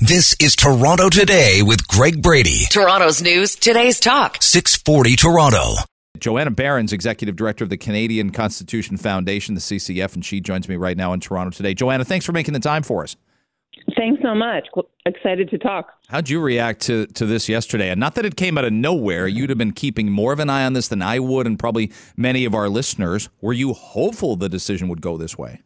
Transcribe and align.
This 0.00 0.36
is 0.40 0.54
Toronto 0.54 1.08
Today 1.08 1.60
with 1.60 1.88
Greg 1.88 2.22
Brady. 2.22 2.66
Toronto's 2.70 3.20
news, 3.20 3.56
today's 3.56 3.98
talk. 3.98 4.40
640 4.40 5.16
Toronto. 5.16 5.74
Joanna 6.20 6.52
Baron's 6.52 6.92
Executive 6.92 7.34
Director 7.34 7.64
of 7.64 7.70
the 7.70 7.76
Canadian 7.76 8.30
Constitution 8.30 8.96
Foundation, 8.96 9.56
the 9.56 9.60
CCF, 9.60 10.14
and 10.14 10.24
she 10.24 10.40
joins 10.40 10.68
me 10.68 10.76
right 10.76 10.96
now 10.96 11.12
in 11.14 11.18
Toronto 11.18 11.50
today. 11.50 11.74
Joanna, 11.74 12.04
thanks 12.04 12.24
for 12.24 12.30
making 12.30 12.54
the 12.54 12.60
time 12.60 12.84
for 12.84 13.02
us. 13.02 13.16
Thanks 13.96 14.22
so 14.22 14.36
much. 14.36 14.68
Excited 15.04 15.50
to 15.50 15.58
talk. 15.58 15.88
How'd 16.06 16.28
you 16.28 16.40
react 16.40 16.82
to, 16.82 17.06
to 17.08 17.26
this 17.26 17.48
yesterday? 17.48 17.90
And 17.90 17.98
not 17.98 18.14
that 18.14 18.24
it 18.24 18.36
came 18.36 18.56
out 18.56 18.64
of 18.64 18.72
nowhere. 18.72 19.26
You'd 19.26 19.50
have 19.50 19.58
been 19.58 19.72
keeping 19.72 20.12
more 20.12 20.32
of 20.32 20.38
an 20.38 20.48
eye 20.48 20.64
on 20.64 20.74
this 20.74 20.86
than 20.86 21.02
I 21.02 21.18
would, 21.18 21.44
and 21.44 21.58
probably 21.58 21.90
many 22.16 22.44
of 22.44 22.54
our 22.54 22.68
listeners. 22.68 23.30
Were 23.40 23.52
you 23.52 23.72
hopeful 23.72 24.36
the 24.36 24.48
decision 24.48 24.86
would 24.86 25.02
go 25.02 25.16
this 25.16 25.36
way? 25.36 25.62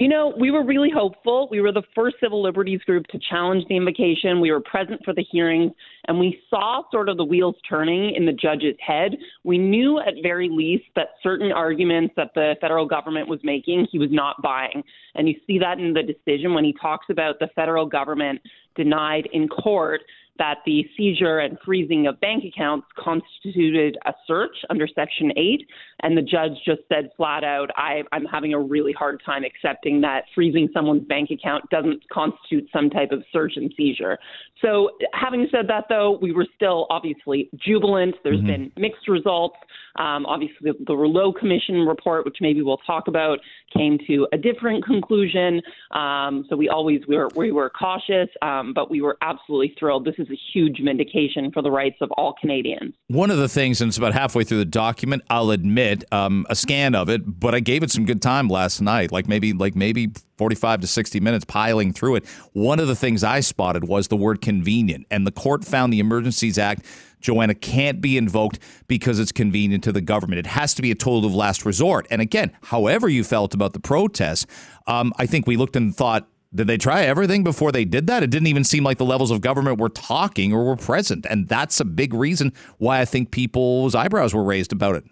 You 0.00 0.08
know, 0.08 0.32
we 0.40 0.50
were 0.50 0.64
really 0.64 0.88
hopeful. 0.88 1.46
We 1.50 1.60
were 1.60 1.72
the 1.72 1.82
first 1.94 2.16
civil 2.22 2.42
liberties 2.42 2.80
group 2.86 3.06
to 3.08 3.18
challenge 3.28 3.66
the 3.68 3.76
invocation. 3.76 4.40
We 4.40 4.50
were 4.50 4.62
present 4.62 5.02
for 5.04 5.12
the 5.12 5.22
hearings, 5.30 5.72
and 6.08 6.18
we 6.18 6.40
saw 6.48 6.84
sort 6.90 7.10
of 7.10 7.18
the 7.18 7.24
wheels 7.24 7.54
turning 7.68 8.14
in 8.14 8.24
the 8.24 8.32
judge's 8.32 8.76
head. 8.80 9.18
We 9.44 9.58
knew 9.58 10.00
at 10.00 10.14
very 10.22 10.48
least 10.50 10.84
that 10.96 11.08
certain 11.22 11.52
arguments 11.52 12.14
that 12.16 12.30
the 12.34 12.54
federal 12.62 12.86
government 12.86 13.28
was 13.28 13.40
making, 13.42 13.88
he 13.92 13.98
was 13.98 14.08
not 14.10 14.40
buying. 14.40 14.82
And 15.16 15.28
you 15.28 15.34
see 15.46 15.58
that 15.58 15.78
in 15.78 15.92
the 15.92 16.02
decision 16.02 16.54
when 16.54 16.64
he 16.64 16.74
talks 16.80 17.08
about 17.10 17.38
the 17.38 17.50
federal 17.54 17.84
government 17.84 18.40
denied 18.76 19.28
in 19.34 19.48
court 19.48 20.00
that 20.40 20.60
the 20.64 20.84
seizure 20.96 21.38
and 21.38 21.58
freezing 21.64 22.06
of 22.06 22.18
bank 22.18 22.44
accounts 22.44 22.86
constituted 22.98 23.98
a 24.06 24.14
search 24.26 24.56
under 24.70 24.88
Section 24.88 25.30
8. 25.36 25.68
And 26.02 26.16
the 26.16 26.22
judge 26.22 26.52
just 26.64 26.80
said 26.88 27.10
flat 27.14 27.44
out, 27.44 27.68
I, 27.76 28.02
I'm 28.10 28.24
having 28.24 28.54
a 28.54 28.58
really 28.58 28.92
hard 28.92 29.22
time 29.24 29.44
accepting 29.44 30.00
that 30.00 30.24
freezing 30.34 30.70
someone's 30.72 31.06
bank 31.06 31.30
account 31.30 31.68
doesn't 31.68 32.08
constitute 32.08 32.66
some 32.72 32.88
type 32.88 33.12
of 33.12 33.22
search 33.30 33.52
and 33.56 33.72
seizure. 33.76 34.18
So, 34.62 34.90
having 35.12 35.46
said 35.50 35.68
that, 35.68 35.84
though, 35.90 36.18
we 36.20 36.32
were 36.32 36.46
still 36.56 36.86
obviously 36.88 37.50
jubilant. 37.56 38.14
There's 38.24 38.38
mm-hmm. 38.38 38.46
been 38.46 38.72
mixed 38.76 39.08
results. 39.08 39.56
Um, 39.96 40.24
obviously, 40.26 40.56
the, 40.62 40.74
the 40.86 40.94
Rouleau 40.94 41.32
Commission 41.32 41.86
report, 41.86 42.24
which 42.24 42.38
maybe 42.40 42.62
we'll 42.62 42.78
talk 42.78 43.08
about, 43.08 43.38
came 43.74 43.98
to 44.06 44.26
a 44.32 44.38
different 44.38 44.84
conclusion. 44.84 45.60
Um, 45.90 46.46
so 46.48 46.56
we 46.56 46.68
always 46.68 47.00
we 47.08 47.16
were 47.16 47.28
we 47.36 47.52
were 47.52 47.70
cautious, 47.70 48.28
um, 48.42 48.72
but 48.74 48.90
we 48.90 49.02
were 49.02 49.16
absolutely 49.22 49.74
thrilled. 49.78 50.04
This 50.04 50.14
is 50.18 50.29
a 50.30 50.38
huge 50.52 50.80
vindication 50.82 51.50
for 51.52 51.62
the 51.62 51.70
rights 51.70 51.96
of 52.00 52.10
all 52.12 52.34
Canadians. 52.40 52.94
One 53.08 53.30
of 53.30 53.38
the 53.38 53.48
things, 53.48 53.80
and 53.80 53.88
it's 53.88 53.98
about 53.98 54.12
halfway 54.12 54.44
through 54.44 54.58
the 54.58 54.64
document, 54.64 55.22
I'll 55.30 55.50
admit 55.50 56.04
um, 56.12 56.46
a 56.48 56.56
scan 56.56 56.94
of 56.94 57.08
it, 57.08 57.22
but 57.40 57.54
I 57.54 57.60
gave 57.60 57.82
it 57.82 57.90
some 57.90 58.04
good 58.04 58.22
time 58.22 58.48
last 58.48 58.80
night, 58.80 59.12
like 59.12 59.28
maybe 59.28 59.52
like 59.52 59.74
maybe 59.74 60.10
45 60.38 60.80
to 60.80 60.86
60 60.86 61.20
minutes 61.20 61.44
piling 61.44 61.92
through 61.92 62.16
it. 62.16 62.26
One 62.52 62.80
of 62.80 62.88
the 62.88 62.96
things 62.96 63.22
I 63.24 63.40
spotted 63.40 63.84
was 63.84 64.08
the 64.08 64.16
word 64.16 64.40
convenient, 64.40 65.06
and 65.10 65.26
the 65.26 65.32
court 65.32 65.64
found 65.64 65.92
the 65.92 66.00
Emergencies 66.00 66.58
Act 66.58 66.84
Joanna 67.20 67.54
can't 67.54 68.00
be 68.00 68.16
invoked 68.16 68.58
because 68.88 69.18
it's 69.18 69.32
convenient 69.32 69.84
to 69.84 69.92
the 69.92 70.00
government. 70.00 70.38
It 70.38 70.46
has 70.46 70.74
to 70.74 70.82
be 70.82 70.90
a 70.90 70.94
tool 70.94 71.24
of 71.24 71.34
last 71.34 71.64
resort. 71.64 72.06
And 72.10 72.20
again, 72.20 72.52
however 72.62 73.08
you 73.08 73.24
felt 73.24 73.54
about 73.54 73.72
the 73.72 73.80
protests, 73.80 74.46
um, 74.86 75.12
I 75.18 75.26
think 75.26 75.46
we 75.46 75.56
looked 75.56 75.76
and 75.76 75.94
thought, 75.94 76.26
did 76.54 76.66
they 76.66 76.76
try 76.76 77.02
everything 77.02 77.44
before 77.44 77.70
they 77.70 77.84
did 77.84 78.06
that? 78.08 78.22
It 78.22 78.30
didn't 78.30 78.48
even 78.48 78.64
seem 78.64 78.82
like 78.82 78.98
the 78.98 79.04
levels 79.04 79.30
of 79.30 79.40
government 79.40 79.78
were 79.78 79.88
talking 79.88 80.52
or 80.52 80.64
were 80.64 80.76
present. 80.76 81.26
And 81.30 81.48
that's 81.48 81.78
a 81.80 81.84
big 81.84 82.12
reason 82.12 82.52
why 82.78 83.00
I 83.00 83.04
think 83.04 83.30
people's 83.30 83.94
eyebrows 83.94 84.34
were 84.34 84.42
raised 84.42 84.72
about 84.72 84.96
it. 84.96 85.04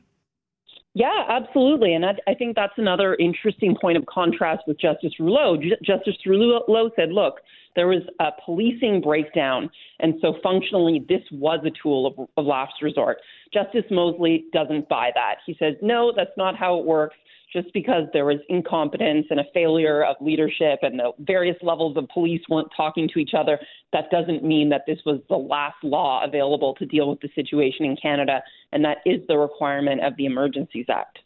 Yeah, 0.94 1.26
absolutely. 1.28 1.94
And 1.94 2.04
I, 2.04 2.16
I 2.26 2.34
think 2.34 2.56
that's 2.56 2.72
another 2.76 3.14
interesting 3.16 3.76
point 3.80 3.96
of 3.96 4.06
contrast 4.06 4.62
with 4.66 4.80
Justice 4.80 5.12
Rouleau. 5.20 5.56
J- 5.56 5.76
Justice 5.84 6.16
Rouleau 6.26 6.90
said, 6.96 7.12
look, 7.12 7.36
there 7.76 7.86
was 7.86 8.02
a 8.18 8.30
policing 8.44 9.00
breakdown, 9.00 9.70
and 10.00 10.14
so 10.20 10.34
functionally, 10.42 11.04
this 11.08 11.22
was 11.30 11.60
a 11.64 11.70
tool 11.80 12.06
of, 12.06 12.28
of 12.36 12.44
last 12.44 12.72
resort. 12.82 13.18
Justice 13.54 13.84
Mosley 13.92 14.46
doesn't 14.52 14.88
buy 14.88 15.10
that. 15.14 15.36
He 15.46 15.54
says, 15.60 15.74
no, 15.80 16.12
that's 16.16 16.36
not 16.36 16.56
how 16.56 16.80
it 16.80 16.84
works. 16.84 17.14
Just 17.52 17.72
because 17.72 18.04
there 18.12 18.26
was 18.26 18.38
incompetence 18.50 19.26
and 19.30 19.40
a 19.40 19.44
failure 19.54 20.04
of 20.04 20.16
leadership 20.20 20.80
and 20.82 20.98
the 20.98 21.12
various 21.20 21.56
levels 21.62 21.96
of 21.96 22.06
police 22.08 22.42
weren't 22.48 22.68
talking 22.76 23.08
to 23.14 23.18
each 23.18 23.32
other, 23.36 23.58
that 23.92 24.10
doesn't 24.10 24.44
mean 24.44 24.68
that 24.68 24.82
this 24.86 24.98
was 25.06 25.20
the 25.30 25.36
last 25.36 25.76
law 25.82 26.22
available 26.24 26.74
to 26.74 26.84
deal 26.84 27.08
with 27.08 27.20
the 27.20 27.30
situation 27.34 27.86
in 27.86 27.96
Canada. 27.96 28.42
And 28.72 28.84
that 28.84 28.98
is 29.06 29.20
the 29.28 29.38
requirement 29.38 30.02
of 30.02 30.14
the 30.16 30.26
Emergencies 30.26 30.86
Act. 30.90 31.18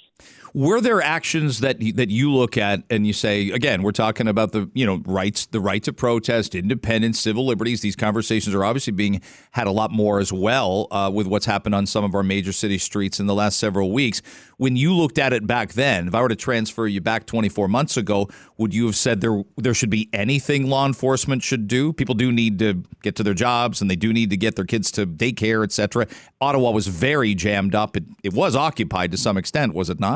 Were 0.55 0.83
there 0.83 1.01
actions 1.01 1.61
that 1.61 1.79
that 1.95 2.11
you 2.11 2.31
look 2.31 2.59
at 2.59 2.83
and 2.91 3.07
you 3.07 3.15
say 3.15 3.51
again? 3.51 3.83
We're 3.83 3.93
talking 3.93 4.29
about 4.29 4.53
the 4.53 4.71
you 4.75 4.85
know 4.85 5.03
rights, 5.07 5.47
the 5.47 5.61
right 5.61 5.83
to 5.85 5.95
protest, 5.95 6.55
independence, 6.55 7.19
civil 7.19 7.47
liberties. 7.47 7.81
These 7.81 7.97
conversations 7.97 8.55
are 8.55 8.63
obviously 8.63 8.93
being 8.93 9.23
had 9.53 9.67
a 9.67 9.71
lot 9.71 9.91
more 9.91 10.19
as 10.21 10.31
well 10.31 10.89
uh, 10.91 11.11
with 11.13 11.27
what's 11.27 11.47
happened 11.47 11.75
on 11.75 11.87
some 11.87 12.05
of 12.05 12.15
our 12.15 12.23
major 12.23 12.53
city 12.53 12.77
streets 12.77 13.19
in 13.19 13.27
the 13.27 13.35
last 13.35 13.59
several 13.59 13.93
weeks. 13.93 14.21
When 14.59 14.77
you 14.77 14.95
looked 14.95 15.19
at 15.19 15.33
it 15.33 15.47
back 15.47 15.73
then, 15.73 16.09
if 16.09 16.15
I 16.15 16.21
were 16.21 16.29
to 16.29 16.37
transfer 16.37 16.87
you 16.87 17.01
back 17.01 17.25
24 17.25 17.67
months 17.69 17.97
ago, 17.97 18.29
would 18.59 18.75
you 18.75 18.85
have 18.85 18.97
said 18.97 19.23
there 19.23 19.43
there 19.57 19.75
should 19.75 19.91
be 19.91 20.11
anything 20.13 20.67
law 20.69 20.85
enforcement 20.85 21.43
should 21.43 21.67
do? 21.67 21.95
People 21.95 22.15
do 22.15 22.31
need 22.31 22.59
to 22.59 22.83
get 23.03 23.17
to 23.17 23.23
their 23.23 23.33
jobs 23.33 23.81
and 23.81 23.91
they 23.91 23.97
do 23.97 24.13
need 24.13 24.29
to 24.29 24.37
get 24.37 24.57
their 24.57 24.67
kids 24.67 24.91
to 24.93 25.07
daycare, 25.07 25.65
etc. 25.65 26.07
Ottawa 26.43 26.73
was 26.73 26.89
very 26.89 27.35
jammed 27.35 27.75
up. 27.75 27.97
It, 27.97 28.05
it 28.23 28.35
was 28.35 28.55
occupied 28.55 29.13
to 29.13 29.17
some 29.17 29.39
extent, 29.39 29.73
was 29.73 29.89
it 29.89 29.99
not? 29.99 30.12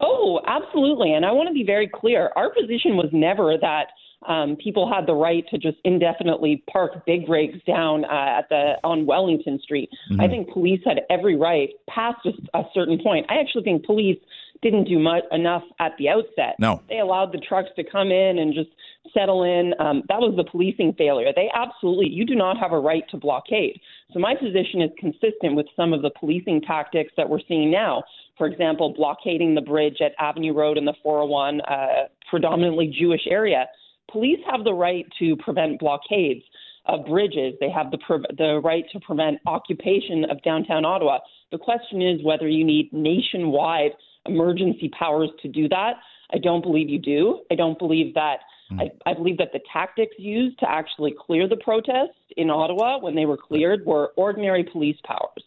Oh, 0.00 0.40
absolutely. 0.46 1.12
And 1.14 1.24
I 1.24 1.32
want 1.32 1.48
to 1.48 1.54
be 1.54 1.64
very 1.64 1.88
clear. 1.92 2.30
Our 2.36 2.50
position 2.50 2.96
was 2.96 3.08
never 3.12 3.56
that 3.60 3.86
um, 4.26 4.56
people 4.56 4.92
had 4.92 5.06
the 5.06 5.14
right 5.14 5.44
to 5.50 5.58
just 5.58 5.78
indefinitely 5.84 6.62
park 6.70 7.04
big 7.06 7.28
rigs 7.28 7.62
down 7.66 8.04
uh, 8.04 8.38
at 8.38 8.48
the 8.48 8.74
on 8.82 9.06
Wellington 9.06 9.60
Street. 9.62 9.90
Mm-hmm. 10.10 10.20
I 10.20 10.28
think 10.28 10.50
police 10.50 10.80
had 10.84 11.00
every 11.10 11.36
right 11.36 11.70
past 11.88 12.26
a, 12.26 12.58
a 12.58 12.64
certain 12.74 12.98
point. 13.02 13.26
I 13.28 13.36
actually 13.36 13.64
think 13.64 13.84
police 13.84 14.18
didn't 14.62 14.84
do 14.84 14.98
much 14.98 15.24
enough 15.32 15.62
at 15.78 15.92
the 15.98 16.08
outset. 16.08 16.56
No, 16.58 16.82
they 16.88 16.98
allowed 16.98 17.32
the 17.32 17.38
trucks 17.38 17.68
to 17.76 17.84
come 17.84 18.10
in 18.10 18.38
and 18.38 18.54
just 18.54 18.70
settle 19.14 19.44
in. 19.44 19.74
Um, 19.78 20.02
that 20.08 20.18
was 20.18 20.34
the 20.36 20.44
policing 20.44 20.94
failure. 20.98 21.32
They 21.34 21.48
absolutely, 21.54 22.08
you 22.08 22.24
do 22.24 22.34
not 22.34 22.56
have 22.58 22.72
a 22.72 22.78
right 22.78 23.04
to 23.10 23.16
blockade. 23.16 23.80
So 24.12 24.18
my 24.18 24.34
position 24.34 24.82
is 24.82 24.90
consistent 24.98 25.54
with 25.54 25.66
some 25.76 25.92
of 25.92 26.02
the 26.02 26.10
policing 26.18 26.62
tactics 26.62 27.12
that 27.16 27.28
we're 27.28 27.40
seeing 27.46 27.70
now. 27.70 28.04
For 28.38 28.46
example, 28.46 28.92
blockading 28.94 29.54
the 29.54 29.60
bridge 29.60 29.98
at 30.00 30.12
Avenue 30.18 30.52
Road 30.52 30.76
in 30.76 30.84
the 30.84 30.94
401, 31.02 31.60
uh, 31.62 31.86
predominantly 32.28 32.94
Jewish 32.98 33.26
area. 33.28 33.66
Police 34.10 34.40
have 34.50 34.64
the 34.64 34.74
right 34.74 35.06
to 35.18 35.36
prevent 35.36 35.80
blockades 35.80 36.42
of 36.86 37.06
bridges. 37.06 37.54
They 37.60 37.70
have 37.70 37.90
the 37.90 37.98
pre- 37.98 38.24
the 38.36 38.60
right 38.62 38.84
to 38.92 39.00
prevent 39.00 39.38
occupation 39.46 40.24
of 40.30 40.42
downtown 40.42 40.84
Ottawa. 40.84 41.18
The 41.50 41.58
question 41.58 42.02
is 42.02 42.22
whether 42.22 42.48
you 42.48 42.64
need 42.64 42.92
nationwide 42.92 43.92
emergency 44.26 44.90
powers 44.98 45.30
to 45.42 45.48
do 45.48 45.68
that. 45.68 45.94
I 46.32 46.38
don't 46.38 46.62
believe 46.62 46.88
you 46.88 46.98
do. 46.98 47.40
I 47.50 47.54
don't 47.54 47.78
believe 47.78 48.14
that. 48.14 48.40
Mm. 48.72 48.80
I, 48.80 49.10
I 49.10 49.14
believe 49.14 49.38
that 49.38 49.52
the 49.52 49.60
tactics 49.72 50.14
used 50.18 50.58
to 50.60 50.70
actually 50.70 51.14
clear 51.18 51.48
the 51.48 51.56
protests 51.56 52.18
in 52.36 52.50
Ottawa 52.50 52.98
when 52.98 53.14
they 53.14 53.26
were 53.26 53.36
cleared 53.36 53.86
were 53.86 54.12
ordinary 54.16 54.64
police 54.64 54.96
powers. 55.04 55.42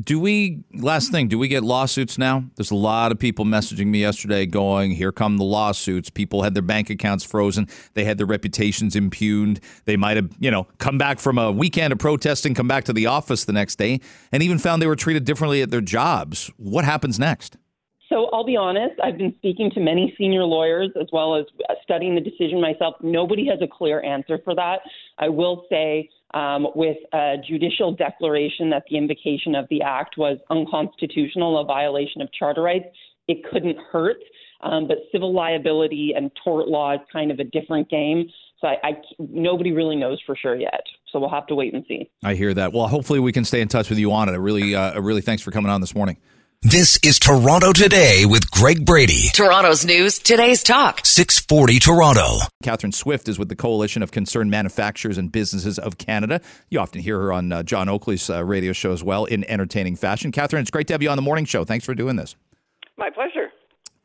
Do 0.00 0.18
we, 0.18 0.64
last 0.72 1.12
thing, 1.12 1.28
do 1.28 1.38
we 1.38 1.48
get 1.48 1.62
lawsuits 1.62 2.16
now? 2.16 2.44
There's 2.56 2.70
a 2.70 2.74
lot 2.74 3.12
of 3.12 3.18
people 3.18 3.44
messaging 3.44 3.88
me 3.88 4.00
yesterday 4.00 4.46
going, 4.46 4.92
here 4.92 5.12
come 5.12 5.36
the 5.36 5.44
lawsuits. 5.44 6.08
People 6.08 6.42
had 6.42 6.54
their 6.54 6.62
bank 6.62 6.88
accounts 6.88 7.24
frozen. 7.24 7.68
They 7.92 8.04
had 8.04 8.16
their 8.16 8.24
reputations 8.24 8.96
impugned. 8.96 9.60
They 9.84 9.98
might 9.98 10.16
have, 10.16 10.30
you 10.40 10.50
know, 10.50 10.66
come 10.78 10.96
back 10.96 11.18
from 11.18 11.36
a 11.36 11.52
weekend 11.52 11.92
of 11.92 11.98
protesting, 11.98 12.54
come 12.54 12.66
back 12.68 12.84
to 12.84 12.94
the 12.94 13.04
office 13.04 13.44
the 13.44 13.52
next 13.52 13.76
day, 13.76 14.00
and 14.32 14.42
even 14.42 14.58
found 14.58 14.80
they 14.80 14.86
were 14.86 14.96
treated 14.96 15.26
differently 15.26 15.60
at 15.60 15.70
their 15.70 15.82
jobs. 15.82 16.50
What 16.56 16.86
happens 16.86 17.18
next? 17.18 17.58
So 18.08 18.26
I'll 18.32 18.44
be 18.44 18.56
honest, 18.56 18.98
I've 19.02 19.16
been 19.16 19.34
speaking 19.36 19.70
to 19.72 19.80
many 19.80 20.14
senior 20.18 20.44
lawyers 20.44 20.90
as 21.00 21.06
well 21.12 21.34
as 21.34 21.44
studying 21.82 22.14
the 22.14 22.20
decision 22.20 22.60
myself. 22.60 22.94
Nobody 23.02 23.46
has 23.46 23.58
a 23.62 23.66
clear 23.66 24.02
answer 24.02 24.38
for 24.44 24.54
that. 24.54 24.80
I 25.18 25.30
will 25.30 25.64
say, 25.70 26.08
um, 26.34 26.66
with 26.74 26.96
a 27.12 27.36
judicial 27.46 27.94
declaration 27.94 28.70
that 28.70 28.84
the 28.90 28.96
invocation 28.96 29.54
of 29.54 29.66
the 29.70 29.82
act 29.82 30.16
was 30.16 30.38
unconstitutional, 30.50 31.58
a 31.58 31.64
violation 31.64 32.20
of 32.22 32.28
charter 32.32 32.62
rights, 32.62 32.86
it 33.28 33.44
couldn't 33.50 33.78
hurt. 33.90 34.18
Um, 34.62 34.86
but 34.86 34.98
civil 35.10 35.34
liability 35.34 36.12
and 36.16 36.30
tort 36.44 36.68
law 36.68 36.94
is 36.94 37.00
kind 37.12 37.32
of 37.32 37.40
a 37.40 37.44
different 37.44 37.90
game. 37.90 38.28
So 38.60 38.68
I, 38.68 38.76
I, 38.84 38.92
nobody 39.18 39.72
really 39.72 39.96
knows 39.96 40.22
for 40.24 40.36
sure 40.36 40.54
yet. 40.54 40.84
So 41.10 41.18
we'll 41.18 41.30
have 41.30 41.48
to 41.48 41.56
wait 41.56 41.74
and 41.74 41.84
see. 41.88 42.08
I 42.22 42.34
hear 42.34 42.54
that. 42.54 42.72
Well, 42.72 42.86
hopefully 42.86 43.18
we 43.18 43.32
can 43.32 43.44
stay 43.44 43.60
in 43.60 43.66
touch 43.66 43.90
with 43.90 43.98
you 43.98 44.12
on 44.12 44.28
it. 44.28 44.32
I 44.32 44.36
really, 44.36 44.76
uh, 44.76 45.00
really 45.00 45.20
thanks 45.20 45.42
for 45.42 45.50
coming 45.50 45.70
on 45.70 45.80
this 45.80 45.96
morning. 45.96 46.16
This 46.64 46.96
is 47.02 47.18
Toronto 47.18 47.72
Today 47.72 48.24
with 48.24 48.48
Greg 48.52 48.86
Brady. 48.86 49.24
Toronto's 49.32 49.84
news, 49.84 50.20
today's 50.20 50.62
talk. 50.62 51.00
640 51.04 51.80
Toronto. 51.80 52.38
Catherine 52.62 52.92
Swift 52.92 53.28
is 53.28 53.36
with 53.36 53.48
the 53.48 53.56
Coalition 53.56 54.00
of 54.00 54.12
Concerned 54.12 54.48
Manufacturers 54.48 55.18
and 55.18 55.32
Businesses 55.32 55.76
of 55.76 55.98
Canada. 55.98 56.40
You 56.70 56.78
often 56.78 57.00
hear 57.00 57.18
her 57.18 57.32
on 57.32 57.50
uh, 57.50 57.64
John 57.64 57.88
Oakley's 57.88 58.30
uh, 58.30 58.44
radio 58.44 58.72
show 58.72 58.92
as 58.92 59.02
well 59.02 59.24
in 59.24 59.42
entertaining 59.50 59.96
fashion. 59.96 60.30
Catherine, 60.30 60.60
it's 60.60 60.70
great 60.70 60.86
to 60.86 60.94
have 60.94 61.02
you 61.02 61.10
on 61.10 61.16
the 61.16 61.22
morning 61.22 61.46
show. 61.46 61.64
Thanks 61.64 61.84
for 61.84 61.96
doing 61.96 62.14
this. 62.14 62.36
My 62.96 63.10
pleasure. 63.10 63.48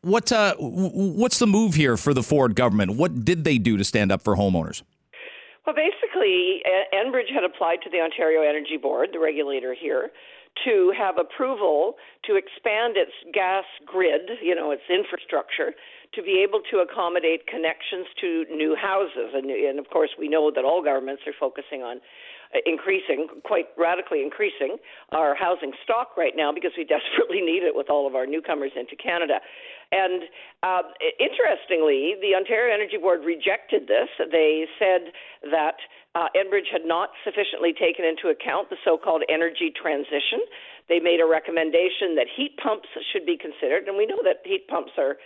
What 0.01 0.31
uh, 0.31 0.55
what's 0.57 1.37
the 1.37 1.45
move 1.45 1.75
here 1.75 1.95
for 1.95 2.15
the 2.15 2.23
Ford 2.23 2.55
government? 2.55 2.95
What 2.95 3.23
did 3.23 3.43
they 3.43 3.59
do 3.59 3.77
to 3.77 3.83
stand 3.83 4.11
up 4.11 4.23
for 4.23 4.35
homeowners? 4.35 4.81
Well, 5.67 5.75
basically, 5.75 6.63
Enbridge 6.91 7.31
had 7.31 7.43
applied 7.43 7.83
to 7.83 7.89
the 7.91 7.99
Ontario 7.99 8.41
Energy 8.41 8.77
Board, 8.77 9.09
the 9.13 9.19
regulator 9.19 9.75
here, 9.79 10.09
to 10.65 10.93
have 10.97 11.17
approval 11.17 11.95
to 12.25 12.35
expand 12.35 12.97
its 12.97 13.11
gas 13.33 13.65
grid, 13.85 14.29
you 14.41 14.55
know, 14.55 14.71
its 14.71 14.83
infrastructure, 14.89 15.73
to 16.13 16.21
be 16.21 16.43
able 16.47 16.61
to 16.71 16.79
accommodate 16.79 17.47
connections 17.47 18.07
to 18.21 18.45
new 18.49 18.75
houses. 18.75 19.33
And, 19.33 19.49
and 19.49 19.79
of 19.79 19.89
course, 19.89 20.09
we 20.17 20.27
know 20.27 20.51
that 20.53 20.63
all 20.63 20.83
governments 20.83 21.23
are 21.27 21.35
focusing 21.39 21.81
on 21.83 21.99
increasing, 22.65 23.27
quite 23.43 23.67
radically 23.77 24.23
increasing 24.23 24.77
our 25.11 25.35
housing 25.35 25.73
stock 25.83 26.15
right 26.15 26.33
now 26.35 26.51
because 26.53 26.71
we 26.77 26.83
desperately 26.87 27.41
need 27.41 27.63
it 27.63 27.75
with 27.75 27.89
all 27.89 28.07
of 28.07 28.15
our 28.15 28.25
newcomers 28.25 28.71
into 28.75 28.95
Canada. 28.95 29.39
And 29.91 30.23
uh, 30.63 30.83
interestingly, 31.19 32.15
the 32.19 32.35
Ontario 32.35 32.73
Energy 32.73 32.97
Board 32.97 33.23
rejected 33.23 33.87
this. 33.87 34.11
They 34.31 34.65
said 34.79 35.11
that 35.51 35.79
uh, 36.15 36.27
Enbridge 36.35 36.67
had 36.71 36.83
not 36.83 37.09
sufficiently 37.23 37.71
taken 37.71 38.03
into 38.03 38.27
account 38.27 38.69
the 38.69 38.77
so 38.83 38.97
called 38.97 39.23
energy 39.29 39.71
transition. 39.71 40.43
They 40.89 40.99
made 40.99 41.19
a 41.19 41.27
recommendation 41.27 42.15
that 42.15 42.27
heat 42.31 42.55
pumps 42.57 42.87
should 43.11 43.25
be 43.25 43.37
considered, 43.37 43.87
and 43.87 43.95
we 43.95 44.05
know 44.05 44.19
that 44.23 44.43
heat 44.43 44.67
pumps 44.67 44.91
are 44.97 45.17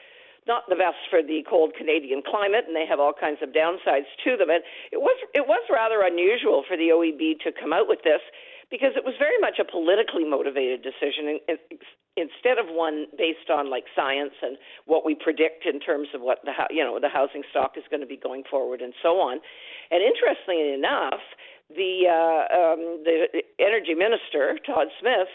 not 0.48 0.64
the 0.70 0.76
best 0.76 0.98
for 1.10 1.22
the 1.22 1.46
cold 1.48 1.74
Canadian 1.78 2.22
climate, 2.26 2.66
and 2.66 2.76
they 2.76 2.86
have 2.90 3.00
all 3.00 3.14
kinds 3.14 3.40
of 3.42 3.50
downsides 3.54 4.10
to 4.26 4.38
them. 4.38 4.50
And 4.50 4.64
it 4.92 4.98
was 4.98 5.18
it 5.34 5.46
was 5.46 5.62
rather 5.70 6.02
unusual 6.02 6.64
for 6.68 6.76
the 6.76 6.90
OEB 6.90 7.40
to 7.46 7.52
come 7.54 7.74
out 7.74 7.88
with 7.88 8.02
this 8.04 8.22
because 8.72 8.96
it 8.96 9.04
was 9.04 9.14
very 9.20 9.38
much 9.38 9.60
a 9.60 9.68
politically 9.68 10.24
motivated 10.24 10.82
decision 10.82 11.38
instead 12.16 12.58
of 12.58 12.72
one 12.72 13.06
based 13.20 13.52
on 13.52 13.70
like 13.70 13.84
science 13.94 14.34
and 14.42 14.58
what 14.86 15.06
we 15.06 15.14
predict 15.14 15.68
in 15.68 15.80
terms 15.80 16.08
of 16.16 16.22
what 16.22 16.40
the 16.44 16.56
you 16.72 16.84
know 16.84 16.98
the 17.00 17.12
housing 17.12 17.44
stock 17.52 17.78
is 17.78 17.84
going 17.92 18.02
to 18.02 18.10
be 18.10 18.18
going 18.18 18.44
forward 18.50 18.82
and 18.82 18.94
so 19.04 19.20
on. 19.20 19.38
And 19.92 20.02
interestingly 20.02 20.74
enough, 20.74 21.22
the 21.70 22.08
uh, 22.10 22.42
um, 22.50 23.04
the 23.06 23.44
energy 23.60 23.94
minister 23.94 24.58
Todd 24.66 24.88
Smith 25.00 25.30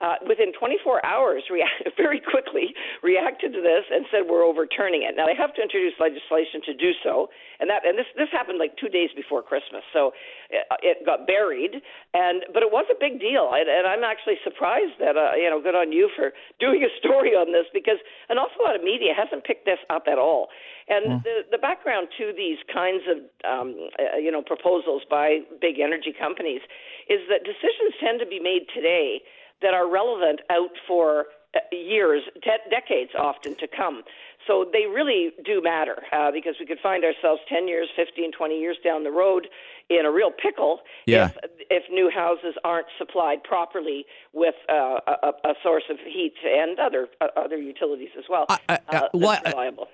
uh, 0.00 0.20
within 0.28 0.52
24 0.52 1.04
hours, 1.06 1.42
react, 1.50 1.88
very 1.96 2.20
quickly 2.20 2.76
reacted 3.02 3.52
to 3.56 3.60
this 3.64 3.88
and 3.88 4.04
said 4.12 4.28
we're 4.28 4.44
overturning 4.44 5.02
it. 5.08 5.16
Now 5.16 5.24
they 5.24 5.36
have 5.36 5.54
to 5.56 5.62
introduce 5.62 5.96
legislation 5.96 6.60
to 6.68 6.74
do 6.76 6.92
so, 7.00 7.32
and 7.60 7.70
that 7.72 7.86
and 7.88 7.96
this 7.96 8.08
this 8.16 8.28
happened 8.28 8.60
like 8.60 8.76
two 8.76 8.92
days 8.92 9.08
before 9.16 9.40
Christmas, 9.40 9.80
so 9.92 10.12
it, 10.52 10.68
it 10.84 10.96
got 11.08 11.26
buried. 11.26 11.80
And 12.12 12.44
but 12.52 12.60
it 12.60 12.68
was 12.68 12.84
a 12.92 12.98
big 12.98 13.20
deal, 13.20 13.56
and, 13.56 13.68
and 13.68 13.88
I'm 13.88 14.04
actually 14.04 14.36
surprised 14.44 15.00
that 15.00 15.16
uh, 15.16 15.32
you 15.32 15.48
know 15.48 15.64
good 15.64 15.76
on 15.76 15.92
you 15.92 16.12
for 16.12 16.36
doing 16.60 16.84
a 16.84 16.92
story 17.00 17.32
on 17.32 17.52
this 17.56 17.64
because 17.72 17.98
an 18.28 18.36
awful 18.36 18.68
lot 18.68 18.76
of 18.76 18.84
media 18.84 19.16
hasn't 19.16 19.48
picked 19.48 19.64
this 19.64 19.80
up 19.88 20.04
at 20.12 20.20
all. 20.20 20.52
And 20.92 21.20
mm. 21.20 21.22
the 21.24 21.56
the 21.56 21.58
background 21.58 22.12
to 22.20 22.36
these 22.36 22.60
kinds 22.68 23.02
of 23.08 23.24
um, 23.48 23.72
uh, 23.96 24.20
you 24.20 24.28
know 24.28 24.44
proposals 24.44 25.08
by 25.08 25.40
big 25.56 25.80
energy 25.80 26.12
companies 26.12 26.60
is 27.08 27.24
that 27.32 27.48
decisions 27.48 27.96
tend 27.96 28.20
to 28.20 28.28
be 28.28 28.38
made 28.38 28.68
today 28.76 29.24
that 29.62 29.74
are 29.74 29.90
relevant 29.90 30.40
out 30.50 30.70
for 30.86 31.26
uh, 31.54 31.60
years, 31.72 32.22
de- 32.42 32.70
decades 32.70 33.12
often 33.18 33.54
to 33.56 33.66
come. 33.66 34.02
So 34.46 34.64
they 34.72 34.86
really 34.86 35.30
do 35.44 35.60
matter 35.60 36.02
uh, 36.12 36.30
because 36.30 36.54
we 36.60 36.66
could 36.66 36.78
find 36.80 37.04
ourselves 37.04 37.40
10 37.48 37.66
years, 37.66 37.88
15, 37.96 38.32
20 38.32 38.58
years 38.58 38.76
down 38.84 39.02
the 39.02 39.10
road 39.10 39.48
in 39.88 40.04
a 40.04 40.10
real 40.10 40.30
pickle 40.30 40.80
yeah. 41.06 41.30
if, 41.42 41.50
if 41.70 41.82
new 41.90 42.10
houses 42.12 42.54
aren't 42.64 42.86
supplied 42.98 43.42
properly 43.42 44.04
with 44.32 44.54
uh, 44.68 44.98
a, 45.06 45.28
a, 45.44 45.54
source 45.62 45.84
of 45.90 45.96
heat 45.98 46.34
and 46.44 46.78
other 46.78 47.08
uh, 47.20 47.26
other 47.36 47.56
utilities 47.56 48.08
as 48.18 48.24
well. 48.28 48.46
I, 48.48 48.58
I, 48.68 48.78
uh, 48.88 49.08
well, 49.14 49.40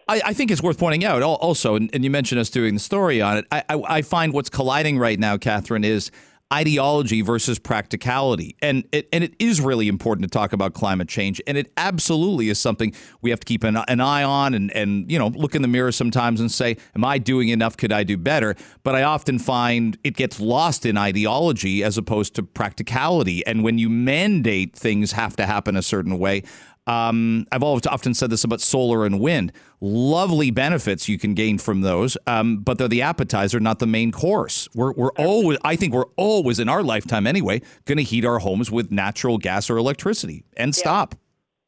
I, 0.09 0.23
I, 0.25 0.33
think 0.33 0.51
it's 0.51 0.63
worth 0.63 0.79
pointing 0.79 1.05
out 1.05 1.23
also, 1.23 1.77
and, 1.77 1.91
you 2.03 2.11
mentioned 2.11 2.41
us 2.41 2.49
doing 2.49 2.75
the 2.75 2.81
story 2.81 3.21
on 3.21 3.39
it. 3.39 3.47
I, 3.53 3.65
I 3.69 4.03
find 4.03 4.33
what's 4.33 4.49
colliding 4.49 4.99
right 4.99 5.19
now, 5.19 5.37
Catherine, 5.37 5.85
is– 5.85 6.11
ideology 6.53 7.23
versus 7.23 7.59
practicality. 7.59 8.57
And 8.61 8.85
it, 8.93 9.09
and 9.13 9.25
it 9.25 9.35
is 9.39 9.61
really 9.61 9.89
important 9.89 10.31
to 10.31 10.39
talk 10.39 10.53
about 10.53 10.75
climate 10.75 11.09
change. 11.09 11.41
And 11.47 11.57
it 11.57 11.73
absolutely 11.77 12.49
is 12.51 12.59
something 12.59 12.95
we 13.23 13.31
have 13.31 13.41
to 13.41 13.47
keep 13.47 13.65
an, 13.65 13.77
an 13.77 14.01
eye 14.01 14.23
on 14.23 14.55
and, 14.55 14.71
and, 14.73 15.11
you 15.11 15.19
know, 15.19 15.29
look 15.29 15.55
in 15.55 15.63
the 15.63 15.69
mirror 15.69 15.93
sometimes 15.93 16.41
and 16.41 16.51
say, 16.51 16.77
am 16.95 17.05
I 17.05 17.19
doing 17.19 17.49
enough? 17.49 17.77
Could 17.77 17.93
I 17.93 18.03
do 18.03 18.17
better? 18.17 18.55
But 18.83 18.95
I 18.95 19.03
often 19.03 19.39
find 19.39 19.97
it 20.05 20.15
gets 20.15 20.39
lost 20.39 20.85
in 20.85 20.99
ideology 20.99 21.83
as 21.83 21.97
opposed 21.97 22.35
to 22.35 22.43
practicality. 22.43 23.45
And 23.47 23.65
when 23.65 23.79
you 23.79 23.89
mandate 23.89 24.77
things 24.77 25.13
have 25.13 25.37
to 25.37 25.47
happen 25.47 25.77
a 25.77 25.83
certain 25.83 26.19
way, 26.19 26.43
um, 26.87 27.47
I've 27.53 27.63
often 27.63 28.15
said 28.15 28.31
this 28.31 28.45
about 28.45 28.61
solar 28.61 29.07
and 29.07 29.21
wind. 29.21 29.53
Lovely 29.81 30.51
benefits 30.51 31.09
you 31.09 31.19
can 31.19 31.35
gain 31.35 31.59
from 31.59 31.81
those, 31.83 32.17
um, 32.27 32.59
but 32.59 32.79
they're 32.79 32.89
the 32.89 33.03
appetizer, 33.03 33.61
not 33.61 33.79
the 33.79 33.87
main 33.87 34.13
course. 34.13 34.69
We're, 34.75 34.93
we're 34.93 35.13
always, 35.13 35.59
I 35.65 35.77
think, 35.77 35.93
we're 35.93 36.11
always 36.17 36.59
in 36.59 36.69
our 36.69 36.83
lifetime 36.83 37.27
anyway, 37.27 37.63
going 37.85 37.99
to 37.99 38.05
heat 38.05 38.25
our 38.25 38.39
homes 38.39 38.71
with 38.71 38.91
natural 38.91 39.39
gas 39.39 39.71
or 39.71 39.77
electricity. 39.77 40.45
And 40.57 40.77
yeah. 40.77 40.81
stop. 40.81 41.15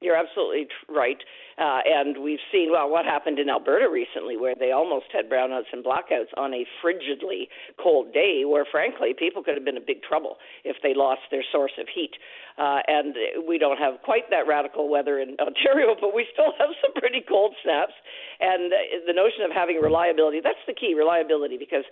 You're 0.00 0.16
absolutely 0.16 0.66
right. 0.88 1.19
Uh, 1.58 1.80
and 1.86 2.22
we've 2.22 2.42
seen, 2.50 2.70
well, 2.72 2.90
what 2.90 3.04
happened 3.04 3.38
in 3.38 3.48
Alberta 3.48 3.88
recently, 3.88 4.36
where 4.36 4.54
they 4.58 4.72
almost 4.72 5.06
had 5.12 5.30
brownouts 5.30 5.70
and 5.72 5.84
blackouts 5.84 6.34
on 6.36 6.52
a 6.52 6.66
frigidly 6.82 7.48
cold 7.82 8.12
day, 8.12 8.42
where 8.44 8.66
frankly, 8.70 9.14
people 9.16 9.42
could 9.42 9.54
have 9.54 9.64
been 9.64 9.76
in 9.76 9.84
big 9.86 10.02
trouble 10.02 10.36
if 10.64 10.76
they 10.82 10.94
lost 10.94 11.22
their 11.30 11.44
source 11.52 11.72
of 11.78 11.86
heat. 11.94 12.12
Uh, 12.58 12.80
and 12.86 13.14
we 13.46 13.58
don't 13.58 13.78
have 13.78 13.94
quite 14.02 14.30
that 14.30 14.46
radical 14.46 14.88
weather 14.88 15.18
in 15.18 15.36
Ontario, 15.40 15.94
but 16.00 16.14
we 16.14 16.26
still 16.32 16.52
have 16.58 16.70
some 16.82 16.92
pretty 16.94 17.22
cold 17.28 17.54
snaps. 17.62 17.94
And 18.40 18.72
the 19.06 19.12
notion 19.14 19.42
of 19.44 19.50
having 19.50 19.80
reliability, 19.80 20.40
that's 20.42 20.62
the 20.66 20.74
key 20.74 20.94
reliability, 20.94 21.56
because 21.58 21.84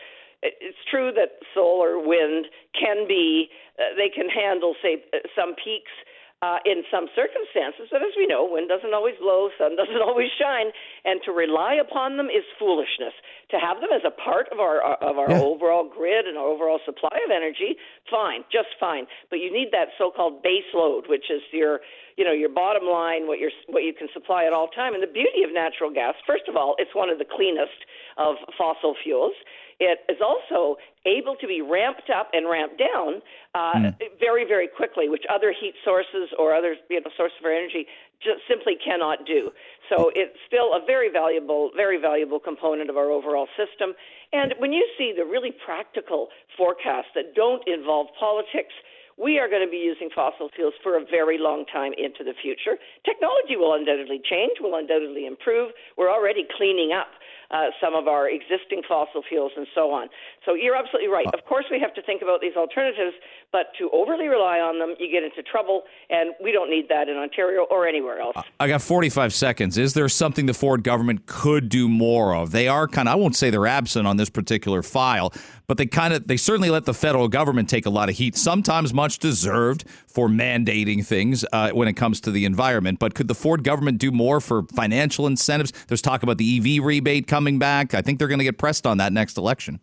it's 0.42 0.78
true 0.90 1.12
that 1.14 1.38
solar, 1.54 1.98
wind 1.98 2.46
can 2.74 3.06
be, 3.06 3.46
uh, 3.78 3.94
they 3.96 4.10
can 4.10 4.28
handle, 4.28 4.74
say, 4.82 5.02
some 5.38 5.54
peaks 5.54 5.94
uh, 6.42 6.58
in 6.66 6.82
some 6.90 7.06
circumstances. 7.14 7.86
But 7.86 8.02
as 8.02 8.10
we 8.18 8.26
know, 8.26 8.42
wind 8.42 8.66
doesn't 8.68 8.92
always 8.92 9.14
blow, 9.22 9.48
sun 9.56 9.76
doesn't 9.80 10.02
always 10.02 10.28
shine, 10.34 10.74
and 11.06 11.22
to 11.24 11.30
rely 11.30 11.78
upon 11.78 12.18
them 12.18 12.26
is 12.26 12.42
foolishness. 12.58 13.14
To 13.54 13.56
have 13.62 13.78
them 13.78 13.94
as 13.94 14.02
a 14.02 14.10
part 14.10 14.50
of 14.50 14.58
our 14.58 14.82
uh, 14.82 14.98
of 15.00 15.16
our 15.16 15.30
yeah. 15.30 15.40
overall 15.40 15.86
grid 15.86 16.26
and 16.26 16.36
our 16.36 16.50
overall 16.50 16.80
supply 16.84 17.14
of 17.24 17.30
energy, 17.30 17.78
fine, 18.10 18.42
just 18.50 18.74
fine. 18.78 19.06
But 19.30 19.38
you 19.38 19.54
need 19.54 19.70
that 19.70 19.94
so-called 19.96 20.42
base 20.42 20.68
load, 20.74 21.06
which 21.08 21.30
is 21.30 21.40
your 21.52 21.80
you 22.18 22.24
know 22.24 22.34
your 22.34 22.50
bottom 22.50 22.84
line, 22.90 23.30
what 23.30 23.38
you're 23.38 23.54
what 23.70 23.86
you 23.86 23.94
can 23.94 24.08
supply 24.12 24.44
at 24.44 24.52
all 24.52 24.66
time. 24.66 24.94
And 24.94 25.02
the 25.02 25.10
beauty 25.10 25.46
of 25.46 25.54
natural 25.54 25.94
gas, 25.94 26.14
first 26.26 26.50
of 26.50 26.56
all, 26.56 26.74
it's 26.78 26.94
one 26.94 27.08
of 27.08 27.18
the 27.18 27.28
cleanest 27.28 27.86
of 28.18 28.34
fossil 28.58 28.94
fuels. 28.98 29.38
It 29.80 30.00
is 30.08 30.18
also 30.20 30.76
able 31.06 31.36
to 31.36 31.46
be 31.46 31.60
ramped 31.60 32.10
up 32.10 32.30
and 32.32 32.48
ramped 32.48 32.78
down 32.78 33.22
uh, 33.54 33.90
mm. 33.90 33.94
very, 34.20 34.44
very 34.46 34.68
quickly, 34.68 35.08
which 35.08 35.24
other 35.32 35.52
heat 35.52 35.74
sources 35.84 36.30
or 36.38 36.54
other 36.54 36.76
you 36.88 37.00
know, 37.00 37.10
sources 37.16 37.38
of 37.40 37.46
energy 37.46 37.86
just 38.22 38.40
simply 38.48 38.74
cannot 38.78 39.26
do. 39.26 39.50
So 39.88 40.12
it's 40.14 40.38
still 40.46 40.74
a 40.74 40.80
very 40.86 41.10
valuable, 41.10 41.70
very 41.74 42.00
valuable 42.00 42.38
component 42.38 42.88
of 42.88 42.96
our 42.96 43.10
overall 43.10 43.48
system. 43.58 43.94
And 44.32 44.54
when 44.58 44.72
you 44.72 44.86
see 44.96 45.12
the 45.16 45.24
really 45.24 45.52
practical 45.64 46.28
forecasts 46.56 47.10
that 47.14 47.34
don't 47.34 47.66
involve 47.66 48.06
politics, 48.18 48.72
we 49.18 49.38
are 49.38 49.48
going 49.48 49.64
to 49.64 49.70
be 49.70 49.78
using 49.78 50.08
fossil 50.14 50.48
fuels 50.54 50.74
for 50.82 50.96
a 50.96 51.04
very 51.04 51.38
long 51.38 51.64
time 51.72 51.92
into 51.98 52.24
the 52.24 52.34
future. 52.40 52.78
Technology 53.04 53.56
will 53.56 53.74
undoubtedly 53.74 54.20
change, 54.22 54.60
will 54.60 54.76
undoubtedly 54.76 55.26
improve. 55.26 55.72
We're 55.96 56.10
already 56.10 56.46
cleaning 56.56 56.92
up 56.92 57.08
uh, 57.52 57.66
some 57.80 57.94
of 57.94 58.08
our 58.08 58.28
existing 58.28 58.82
fossil 58.88 59.22
fuels 59.28 59.52
and 59.56 59.66
so 59.74 59.92
on. 59.92 60.08
So 60.46 60.54
you're 60.54 60.74
absolutely 60.74 61.08
right. 61.08 61.26
Of 61.26 61.44
course, 61.46 61.66
we 61.70 61.78
have 61.80 61.94
to 61.94 62.02
think 62.02 62.22
about 62.22 62.40
these 62.40 62.56
alternatives, 62.56 63.14
but 63.52 63.66
to 63.78 63.90
overly 63.92 64.26
rely 64.26 64.58
on 64.58 64.78
them, 64.78 64.94
you 64.98 65.12
get 65.12 65.22
into 65.22 65.42
trouble, 65.42 65.82
and 66.08 66.30
we 66.42 66.50
don't 66.50 66.70
need 66.70 66.88
that 66.88 67.08
in 67.08 67.16
Ontario 67.16 67.66
or 67.70 67.86
anywhere 67.86 68.20
else. 68.20 68.36
I 68.58 68.68
got 68.68 68.80
45 68.80 69.34
seconds. 69.34 69.76
Is 69.76 69.92
there 69.92 70.08
something 70.08 70.46
the 70.46 70.54
Ford 70.54 70.82
government 70.82 71.26
could 71.26 71.68
do 71.68 71.88
more 71.88 72.34
of? 72.34 72.52
They 72.52 72.68
are 72.68 72.88
kind 72.88 73.06
of, 73.06 73.12
I 73.12 73.16
won't 73.16 73.36
say 73.36 73.50
they're 73.50 73.66
absent 73.66 74.06
on 74.06 74.16
this 74.16 74.30
particular 74.30 74.82
file, 74.82 75.32
but 75.66 75.76
they 75.76 75.86
kind 75.86 76.12
of, 76.14 76.26
they 76.26 76.36
certainly 76.36 76.70
let 76.70 76.84
the 76.84 76.94
federal 76.94 77.28
government 77.28 77.68
take 77.68 77.86
a 77.86 77.90
lot 77.90 78.08
of 78.08 78.16
heat, 78.16 78.36
sometimes 78.36 78.92
much 78.92 79.18
deserved, 79.18 79.84
for 80.06 80.28
mandating 80.28 81.04
things 81.04 81.44
uh, 81.52 81.70
when 81.70 81.88
it 81.88 81.94
comes 81.94 82.20
to 82.20 82.30
the 82.30 82.44
environment. 82.44 82.98
But 82.98 83.14
could 83.14 83.28
the 83.28 83.34
Ford 83.34 83.64
government 83.64 83.98
do 83.98 84.10
more 84.10 84.40
for 84.40 84.64
financial 84.74 85.26
incentives? 85.26 85.72
There's 85.88 86.02
talk 86.02 86.22
about 86.22 86.38
the 86.38 86.58
EV 86.58 86.84
rebate 86.84 87.26
coming 87.26 87.58
back. 87.58 87.94
I 87.94 88.02
think 88.02 88.18
they're 88.18 88.28
going 88.28 88.38
to 88.38 88.44
get 88.44 88.58
pressed 88.58 88.86
on 88.86 88.98
that 88.98 89.12
next 89.12 89.36
election. 89.38 89.80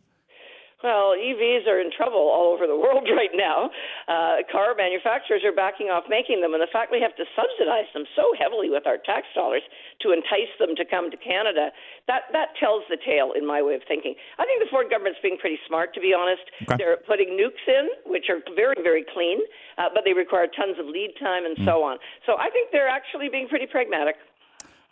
Well, 0.79 1.11
EVs 1.11 1.67
are 1.67 1.83
in 1.83 1.91
trouble 1.91 2.31
all 2.31 2.55
over 2.55 2.63
the 2.63 2.77
world 2.77 3.03
right 3.19 3.35
now. 3.35 3.67
Uh, 4.07 4.47
car 4.47 4.71
manufacturers 4.79 5.43
are 5.43 5.51
backing 5.51 5.91
off 5.91 6.07
making 6.07 6.39
them, 6.39 6.55
and 6.55 6.63
the 6.63 6.71
fact 6.71 6.87
we 6.87 7.03
have 7.03 7.15
to 7.19 7.27
subsidize 7.35 7.91
them 7.91 8.07
so 8.15 8.31
heavily 8.39 8.71
with 8.71 8.87
our 8.87 8.95
tax 8.95 9.27
dollars 9.35 9.63
to 9.99 10.15
entice 10.15 10.51
them 10.55 10.79
to 10.79 10.87
come 10.87 11.11
to 11.11 11.19
Canada, 11.19 11.75
that, 12.07 12.31
that 12.31 12.55
tells 12.55 12.87
the 12.87 12.95
tale 12.95 13.35
in 13.35 13.43
my 13.43 13.59
way 13.59 13.75
of 13.75 13.83
thinking. 13.91 14.15
I 14.39 14.47
think 14.47 14.63
the 14.63 14.71
Ford 14.71 14.87
government's 14.87 15.19
being 15.19 15.35
pretty 15.35 15.59
smart, 15.67 15.91
to 15.95 15.99
be 15.99 16.15
honest. 16.15 16.47
Okay. 16.63 16.79
They're 16.79 17.03
putting 17.03 17.35
nukes 17.35 17.63
in, 17.67 17.91
which 18.07 18.31
are 18.31 18.39
very, 18.55 18.79
very 18.79 19.03
clean, 19.03 19.43
uh, 19.75 19.91
but 19.91 20.07
they 20.07 20.15
require 20.15 20.47
tons 20.47 20.79
of 20.79 20.87
lead 20.87 21.11
time 21.19 21.43
and 21.43 21.59
mm. 21.59 21.67
so 21.67 21.83
on. 21.83 21.99
So 22.23 22.39
I 22.39 22.47
think 22.55 22.71
they're 22.71 22.87
actually 22.87 23.27
being 23.27 23.51
pretty 23.51 23.67
pragmatic. 23.67 24.15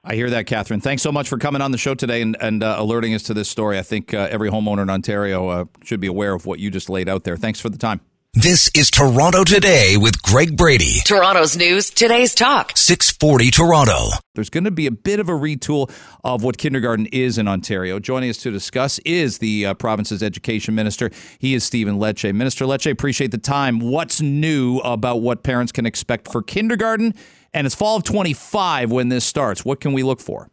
I 0.10 0.16
hear 0.16 0.30
that, 0.30 0.48
Catherine. 0.48 0.80
Thanks 0.80 1.04
so 1.04 1.12
much 1.12 1.28
for 1.28 1.38
coming 1.38 1.62
on 1.62 1.72
the 1.72 1.78
show 1.78 1.94
today 1.94 2.22
and, 2.22 2.38
and 2.40 2.64
uh, 2.64 2.78
alerting 2.80 3.14
us 3.14 3.24
to 3.24 3.34
this 3.34 3.50
story. 3.50 3.78
I 3.78 3.82
think 3.82 4.14
uh, 4.14 4.30
every 4.32 4.50
homeowner 4.50 4.82
in 4.84 4.90
Ontario 4.90 5.50
uh, 5.50 5.66
should 5.84 6.00
be 6.00 6.08
aware 6.08 6.34
of 6.34 6.46
what 6.46 6.60
you 6.60 6.72
just 6.72 6.90
laid 6.90 7.10
out 7.10 7.26
there. 7.26 7.36
Thanks 7.36 7.60
for 7.60 7.68
the 7.68 7.78
time. 7.78 8.00
This 8.40 8.70
is 8.76 8.92
Toronto 8.92 9.44
Today 9.44 9.98
with 9.98 10.22
Greg 10.22 10.56
Brady. 10.56 11.00
Toronto's 11.06 11.58
news, 11.58 11.90
today's 11.90 12.36
talk. 12.36 12.72
640 12.76 13.50
Toronto. 13.50 14.10
There's 14.36 14.52
going 14.52 14.66
to 14.66 14.70
be 14.70 14.86
a 14.86 14.92
bit 14.92 15.20
of 15.20 15.28
a 15.28 15.32
retool 15.32 15.92
of 16.24 16.44
what 16.44 16.60
kindergarten 16.60 17.08
is 17.08 17.40
in 17.40 17.48
Ontario. 17.48 17.98
Joining 17.98 18.30
us 18.30 18.38
to 18.44 18.52
discuss 18.52 19.00
is 19.00 19.40
the 19.40 19.66
uh, 19.66 19.74
province's 19.74 20.22
education 20.22 20.76
minister. 20.76 21.10
He 21.40 21.56
is 21.56 21.64
Stephen 21.64 21.98
Lecce. 21.98 22.32
Minister 22.32 22.66
Lecce, 22.66 22.92
appreciate 22.92 23.32
the 23.32 23.40
time. 23.40 23.80
What's 23.80 24.22
new 24.22 24.78
about 24.82 25.22
what 25.22 25.42
parents 25.42 25.72
can 25.72 25.88
expect 25.88 26.32
for 26.32 26.44
kindergarten? 26.44 27.16
And 27.56 27.66
it's 27.66 27.74
fall 27.74 27.98
of 27.98 28.04
25 28.04 28.92
when 28.92 29.10
this 29.10 29.26
starts. 29.26 29.66
What 29.66 29.80
can 29.80 29.94
we 29.94 30.04
look 30.04 30.20
for? 30.20 30.48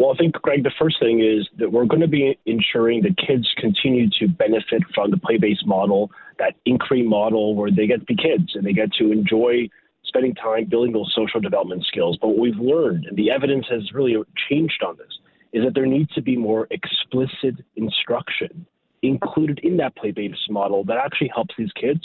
Well, 0.00 0.14
I 0.14 0.16
think, 0.16 0.32
Greg, 0.40 0.64
the 0.64 0.72
first 0.78 0.98
thing 0.98 1.20
is 1.20 1.46
that 1.58 1.70
we're 1.70 1.84
going 1.84 2.00
to 2.00 2.08
be 2.08 2.38
ensuring 2.46 3.02
that 3.02 3.18
kids 3.18 3.46
continue 3.58 4.08
to 4.18 4.28
benefit 4.28 4.82
from 4.94 5.10
the 5.10 5.18
play 5.18 5.36
based 5.36 5.66
model, 5.66 6.10
that 6.38 6.54
inquiry 6.64 7.02
model 7.02 7.54
where 7.54 7.70
they 7.70 7.86
get 7.86 8.00
to 8.00 8.06
be 8.06 8.16
kids 8.16 8.52
and 8.54 8.64
they 8.64 8.72
get 8.72 8.94
to 8.94 9.12
enjoy 9.12 9.68
spending 10.04 10.34
time 10.34 10.64
building 10.70 10.94
those 10.94 11.12
social 11.14 11.38
development 11.38 11.84
skills. 11.84 12.16
But 12.18 12.28
what 12.28 12.38
we've 12.38 12.56
learned, 12.56 13.04
and 13.04 13.16
the 13.18 13.30
evidence 13.30 13.66
has 13.68 13.92
really 13.92 14.16
changed 14.48 14.82
on 14.82 14.96
this, 14.96 15.18
is 15.52 15.64
that 15.66 15.74
there 15.74 15.84
needs 15.84 16.10
to 16.14 16.22
be 16.22 16.34
more 16.34 16.66
explicit 16.70 17.62
instruction 17.76 18.64
included 19.02 19.60
in 19.62 19.76
that 19.76 19.94
play 19.96 20.12
based 20.12 20.50
model 20.50 20.82
that 20.84 20.96
actually 20.96 21.30
helps 21.34 21.54
these 21.58 21.72
kids 21.78 22.00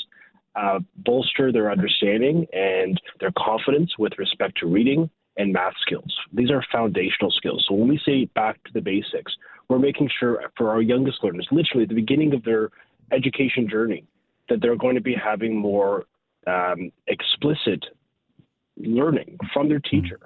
uh, 0.57 0.79
bolster 0.97 1.49
their 1.49 1.71
understanding 1.71 2.45
and 2.51 2.99
their 3.21 3.31
confidence 3.37 3.97
with 3.97 4.11
respect 4.17 4.57
to 4.57 4.67
reading 4.67 5.09
and 5.37 5.51
math 5.51 5.73
skills. 5.81 6.13
These 6.33 6.51
are 6.51 6.63
foundational 6.71 7.31
skills. 7.31 7.65
So 7.67 7.75
when 7.75 7.89
we 7.89 7.99
say 8.05 8.25
back 8.35 8.63
to 8.65 8.73
the 8.73 8.81
basics, 8.81 9.33
we're 9.67 9.79
making 9.79 10.09
sure 10.19 10.41
for 10.57 10.69
our 10.69 10.81
youngest 10.81 11.23
learners, 11.23 11.47
literally 11.51 11.83
at 11.83 11.89
the 11.89 11.95
beginning 11.95 12.33
of 12.33 12.43
their 12.43 12.69
education 13.11 13.67
journey, 13.69 14.05
that 14.49 14.61
they're 14.61 14.75
going 14.75 14.95
to 14.95 15.01
be 15.01 15.15
having 15.15 15.57
more 15.57 16.05
um, 16.47 16.91
explicit 17.07 17.83
learning 18.77 19.37
from 19.53 19.67
their 19.69 19.79
teacher 19.79 20.19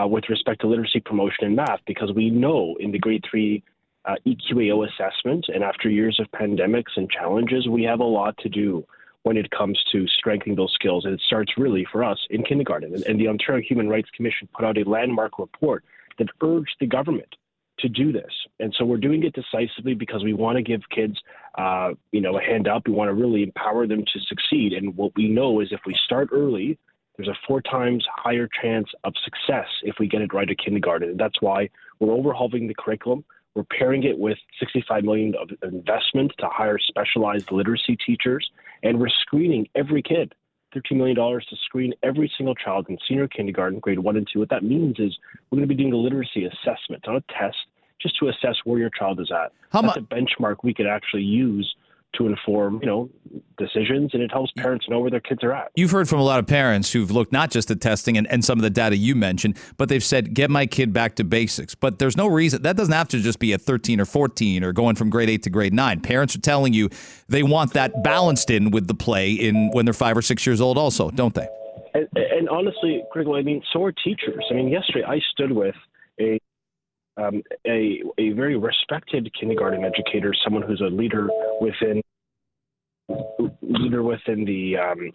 uh, 0.00 0.06
with 0.06 0.24
respect 0.28 0.60
to 0.60 0.66
literacy 0.66 1.00
promotion 1.00 1.44
and 1.44 1.56
math, 1.56 1.80
because 1.86 2.12
we 2.14 2.30
know 2.30 2.76
in 2.80 2.92
the 2.92 2.98
grade 2.98 3.24
three 3.28 3.62
uh, 4.04 4.14
EQAO 4.26 4.86
assessment 4.88 5.46
and 5.48 5.64
after 5.64 5.90
years 5.90 6.18
of 6.20 6.26
pandemics 6.30 6.96
and 6.96 7.10
challenges, 7.10 7.68
we 7.68 7.82
have 7.82 8.00
a 8.00 8.04
lot 8.04 8.36
to 8.38 8.48
do 8.48 8.84
when 9.28 9.36
it 9.36 9.50
comes 9.50 9.78
to 9.92 10.06
strengthening 10.08 10.56
those 10.56 10.72
skills. 10.72 11.04
And 11.04 11.12
it 11.12 11.20
starts 11.20 11.52
really 11.58 11.86
for 11.92 12.02
us 12.02 12.18
in 12.30 12.42
kindergarten. 12.42 12.94
And, 12.94 13.04
and 13.04 13.20
the 13.20 13.28
Ontario 13.28 13.62
Human 13.62 13.86
Rights 13.86 14.08
Commission 14.16 14.48
put 14.56 14.64
out 14.64 14.78
a 14.78 14.88
landmark 14.88 15.38
report 15.38 15.84
that 16.18 16.28
urged 16.42 16.76
the 16.80 16.86
government 16.86 17.34
to 17.80 17.90
do 17.90 18.10
this. 18.10 18.32
And 18.58 18.74
so 18.76 18.86
we're 18.86 18.96
doing 18.96 19.22
it 19.24 19.34
decisively 19.34 19.92
because 19.92 20.24
we 20.24 20.32
want 20.32 20.56
to 20.56 20.62
give 20.62 20.80
kids, 20.88 21.18
uh, 21.58 21.90
you 22.10 22.22
know, 22.22 22.38
a 22.38 22.40
hand 22.40 22.68
up. 22.68 22.88
We 22.88 22.94
want 22.94 23.10
to 23.10 23.14
really 23.14 23.42
empower 23.42 23.86
them 23.86 24.02
to 24.02 24.20
succeed. 24.26 24.72
And 24.72 24.96
what 24.96 25.12
we 25.14 25.28
know 25.28 25.60
is 25.60 25.68
if 25.72 25.80
we 25.84 25.94
start 26.06 26.30
early, 26.32 26.78
there's 27.18 27.28
a 27.28 27.36
four 27.46 27.60
times 27.60 28.06
higher 28.10 28.48
chance 28.62 28.88
of 29.04 29.12
success 29.22 29.66
if 29.82 29.96
we 30.00 30.08
get 30.08 30.22
it 30.22 30.32
right 30.32 30.48
at 30.48 30.56
kindergarten. 30.58 31.10
And 31.10 31.20
that's 31.20 31.42
why 31.42 31.68
we're 32.00 32.14
overhauling 32.14 32.66
the 32.66 32.74
curriculum. 32.74 33.26
We're 33.54 33.64
pairing 33.64 34.04
it 34.04 34.18
with 34.18 34.38
65 34.60 35.04
million 35.04 35.34
of 35.34 35.50
investment 35.62 36.32
to 36.38 36.48
hire 36.48 36.78
specialized 36.78 37.50
literacy 37.50 37.96
teachers, 38.04 38.48
and 38.82 39.00
we're 39.00 39.08
screening 39.08 39.68
every 39.74 40.02
kid. 40.02 40.34
$13 40.74 40.96
million 40.96 41.16
to 41.16 41.56
screen 41.64 41.94
every 42.02 42.30
single 42.36 42.54
child 42.54 42.86
in 42.88 42.98
senior 43.08 43.26
kindergarten, 43.26 43.78
grade 43.78 43.98
one 43.98 44.16
and 44.16 44.28
two. 44.30 44.38
What 44.38 44.50
that 44.50 44.62
means 44.62 44.96
is 44.98 45.16
we're 45.50 45.56
going 45.56 45.68
to 45.68 45.74
be 45.74 45.82
doing 45.82 45.94
a 45.94 45.96
literacy 45.96 46.44
assessment, 46.44 47.04
not 47.06 47.16
a 47.16 47.24
test, 47.32 47.56
just 48.00 48.18
to 48.18 48.28
assess 48.28 48.56
where 48.64 48.78
your 48.78 48.90
child 48.90 49.18
is 49.18 49.30
at. 49.32 49.52
How 49.70 49.82
That's 49.82 49.96
mu- 49.96 50.02
a 50.02 50.06
benchmark 50.06 50.56
we 50.62 50.74
could 50.74 50.86
actually 50.86 51.22
use 51.22 51.74
to 52.16 52.26
inform, 52.26 52.80
you 52.80 52.86
know, 52.86 53.10
decisions 53.58 54.10
and 54.14 54.22
it 54.22 54.30
helps 54.32 54.50
parents 54.56 54.86
know 54.88 55.00
where 55.00 55.10
their 55.10 55.20
kids 55.20 55.42
are 55.42 55.52
at. 55.52 55.70
You've 55.76 55.90
heard 55.90 56.08
from 56.08 56.20
a 56.20 56.24
lot 56.24 56.38
of 56.38 56.46
parents 56.46 56.92
who've 56.92 57.10
looked 57.10 57.32
not 57.32 57.50
just 57.50 57.70
at 57.70 57.80
testing 57.80 58.16
and, 58.16 58.26
and 58.28 58.44
some 58.44 58.58
of 58.58 58.62
the 58.62 58.70
data 58.70 58.96
you 58.96 59.14
mentioned, 59.14 59.56
but 59.76 59.88
they've 59.88 60.02
said, 60.02 60.34
get 60.34 60.50
my 60.50 60.66
kid 60.66 60.92
back 60.92 61.16
to 61.16 61.24
basics. 61.24 61.74
But 61.74 61.98
there's 61.98 62.16
no 62.16 62.26
reason 62.26 62.62
that 62.62 62.76
doesn't 62.76 62.94
have 62.94 63.08
to 63.08 63.20
just 63.20 63.38
be 63.38 63.52
at 63.52 63.60
13 63.60 64.00
or 64.00 64.04
14 64.04 64.64
or 64.64 64.72
going 64.72 64.96
from 64.96 65.10
grade 65.10 65.28
eight 65.28 65.42
to 65.44 65.50
grade 65.50 65.74
nine. 65.74 66.00
Parents 66.00 66.34
are 66.34 66.40
telling 66.40 66.72
you 66.72 66.88
they 67.28 67.42
want 67.42 67.74
that 67.74 68.02
balanced 68.02 68.50
in 68.50 68.70
with 68.70 68.86
the 68.86 68.94
play 68.94 69.32
in 69.32 69.70
when 69.72 69.84
they're 69.84 69.94
five 69.94 70.16
or 70.16 70.22
six 70.22 70.46
years 70.46 70.60
old 70.60 70.78
also, 70.78 71.10
don't 71.10 71.34
they? 71.34 71.48
And, 71.94 72.08
and 72.14 72.48
honestly, 72.48 73.02
Greg, 73.12 73.26
I 73.28 73.42
mean, 73.42 73.62
so 73.72 73.84
are 73.84 73.92
teachers. 73.92 74.44
I 74.50 74.54
mean, 74.54 74.68
yesterday 74.68 75.04
I 75.04 75.20
stood 75.32 75.52
with 75.52 75.74
a 76.20 76.38
um, 77.18 77.42
a, 77.66 78.02
a 78.16 78.30
very 78.30 78.56
respected 78.56 79.28
kindergarten 79.38 79.84
educator, 79.84 80.32
someone 80.44 80.62
who's 80.62 80.80
a 80.80 80.84
leader 80.84 81.28
within 81.60 82.02
leader 83.62 84.02
within 84.02 84.44
the 84.44 84.76
um, 84.76 85.10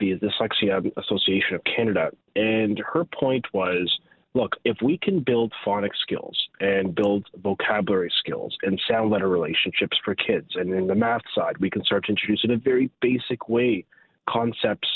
the 0.00 0.14
Dyslexia 0.18 0.90
Association 0.96 1.54
of 1.54 1.62
Canada, 1.64 2.10
and 2.34 2.80
her 2.92 3.04
point 3.04 3.44
was, 3.52 3.96
look, 4.34 4.56
if 4.64 4.76
we 4.82 4.98
can 4.98 5.20
build 5.20 5.52
phonics 5.64 5.96
skills 6.02 6.36
and 6.60 6.94
build 6.94 7.26
vocabulary 7.42 8.12
skills 8.18 8.56
and 8.62 8.80
sound 8.90 9.10
letter 9.10 9.28
relationships 9.28 9.96
for 10.04 10.14
kids, 10.14 10.48
and 10.56 10.72
in 10.72 10.88
the 10.88 10.94
math 10.94 11.22
side, 11.34 11.56
we 11.58 11.70
can 11.70 11.84
start 11.84 12.04
to 12.04 12.10
introduce 12.10 12.42
in 12.44 12.50
a 12.50 12.56
very 12.56 12.90
basic 13.00 13.48
way 13.48 13.84
concepts, 14.28 14.88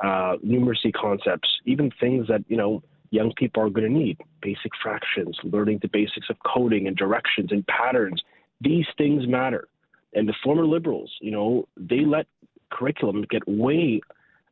uh, 0.00 0.36
numeracy 0.44 0.92
concepts, 0.92 1.48
even 1.64 1.90
things 1.98 2.28
that 2.28 2.44
you 2.48 2.56
know 2.56 2.82
young 3.10 3.32
people 3.36 3.62
are 3.62 3.70
going 3.70 3.92
to 3.92 3.98
need 3.98 4.18
basic 4.40 4.72
fractions, 4.82 5.36
learning 5.44 5.78
the 5.82 5.88
basics 5.88 6.28
of 6.30 6.36
coding 6.44 6.86
and 6.86 6.96
directions 6.96 7.50
and 7.50 7.66
patterns. 7.66 8.22
These 8.60 8.86
things 8.96 9.26
matter. 9.26 9.68
And 10.14 10.28
the 10.28 10.34
former 10.42 10.66
liberals, 10.66 11.12
you 11.20 11.30
know, 11.30 11.68
they 11.76 12.04
let 12.04 12.26
curriculum 12.70 13.24
get 13.30 13.46
way, 13.46 14.00